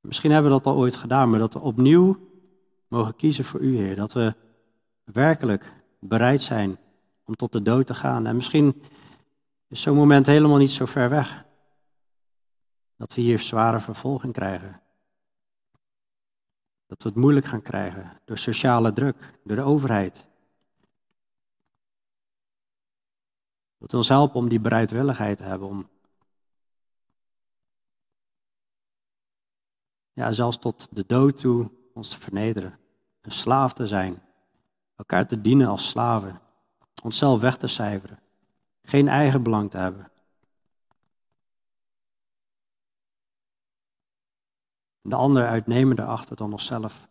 [0.00, 2.18] Misschien hebben we dat al ooit gedaan, maar dat we opnieuw
[2.88, 3.96] mogen kiezen voor U, Heer.
[3.96, 4.34] Dat we
[5.04, 6.78] werkelijk bereid zijn
[7.24, 8.26] om tot de dood te gaan.
[8.26, 8.82] En misschien
[9.68, 11.44] is zo'n moment helemaal niet zo ver weg.
[12.96, 14.80] Dat we hier zware vervolging krijgen.
[16.86, 20.30] Dat we het moeilijk gaan krijgen door sociale druk, door de overheid.
[23.82, 25.88] Dat ons helpen om die bereidwilligheid te hebben om
[30.12, 32.78] ja, zelfs tot de dood toe ons te vernederen.
[33.20, 34.22] Een slaaf te zijn.
[34.96, 36.40] Elkaar te dienen als slaven.
[37.02, 38.18] Onszelf weg te cijferen.
[38.82, 40.12] Geen eigen belang te hebben.
[45.02, 47.08] de ander uitnemender achter dan onszelf.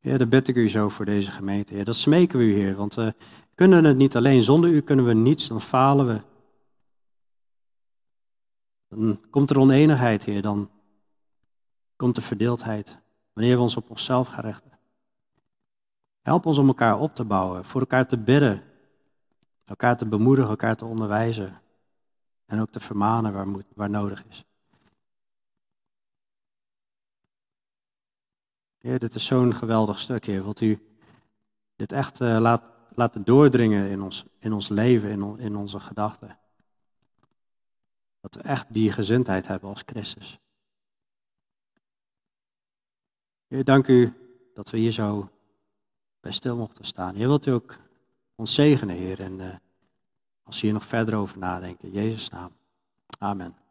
[0.00, 1.74] Heer, dat bid ik u zo voor deze gemeente.
[1.74, 3.14] Heer, dat smeken we u, Heer, want we
[3.54, 4.42] kunnen het niet alleen.
[4.42, 6.20] Zonder u kunnen we niets, dan falen we.
[8.88, 10.70] Dan komt er oneenigheid, Heer, dan
[11.96, 12.98] komt er verdeeldheid.
[13.32, 14.78] Wanneer we ons op onszelf gaan richten.
[16.22, 18.62] Help ons om elkaar op te bouwen, voor elkaar te bidden,
[19.64, 21.60] elkaar te bemoedigen, elkaar te onderwijzen
[22.46, 24.44] en ook te vermanen waar, moet, waar nodig is.
[28.78, 30.42] Heer, dit is zo'n geweldig stuk, Heer.
[30.42, 30.78] Wilt u
[31.76, 32.62] dit echt uh, laat,
[32.94, 36.38] laten doordringen in ons, in ons leven, in, in onze gedachten.
[38.20, 40.38] Dat we echt die gezindheid hebben als Christus.
[43.46, 44.12] Heer, dank u
[44.54, 45.30] dat we hier zo
[46.20, 47.14] bij stil mochten staan.
[47.14, 47.76] Heer, wilt u ook
[48.34, 49.20] ons zegenen, Heer.
[49.20, 49.54] En uh,
[50.42, 52.52] als we hier nog verder over nadenken, in Jezus' naam.
[53.18, 53.61] Amen.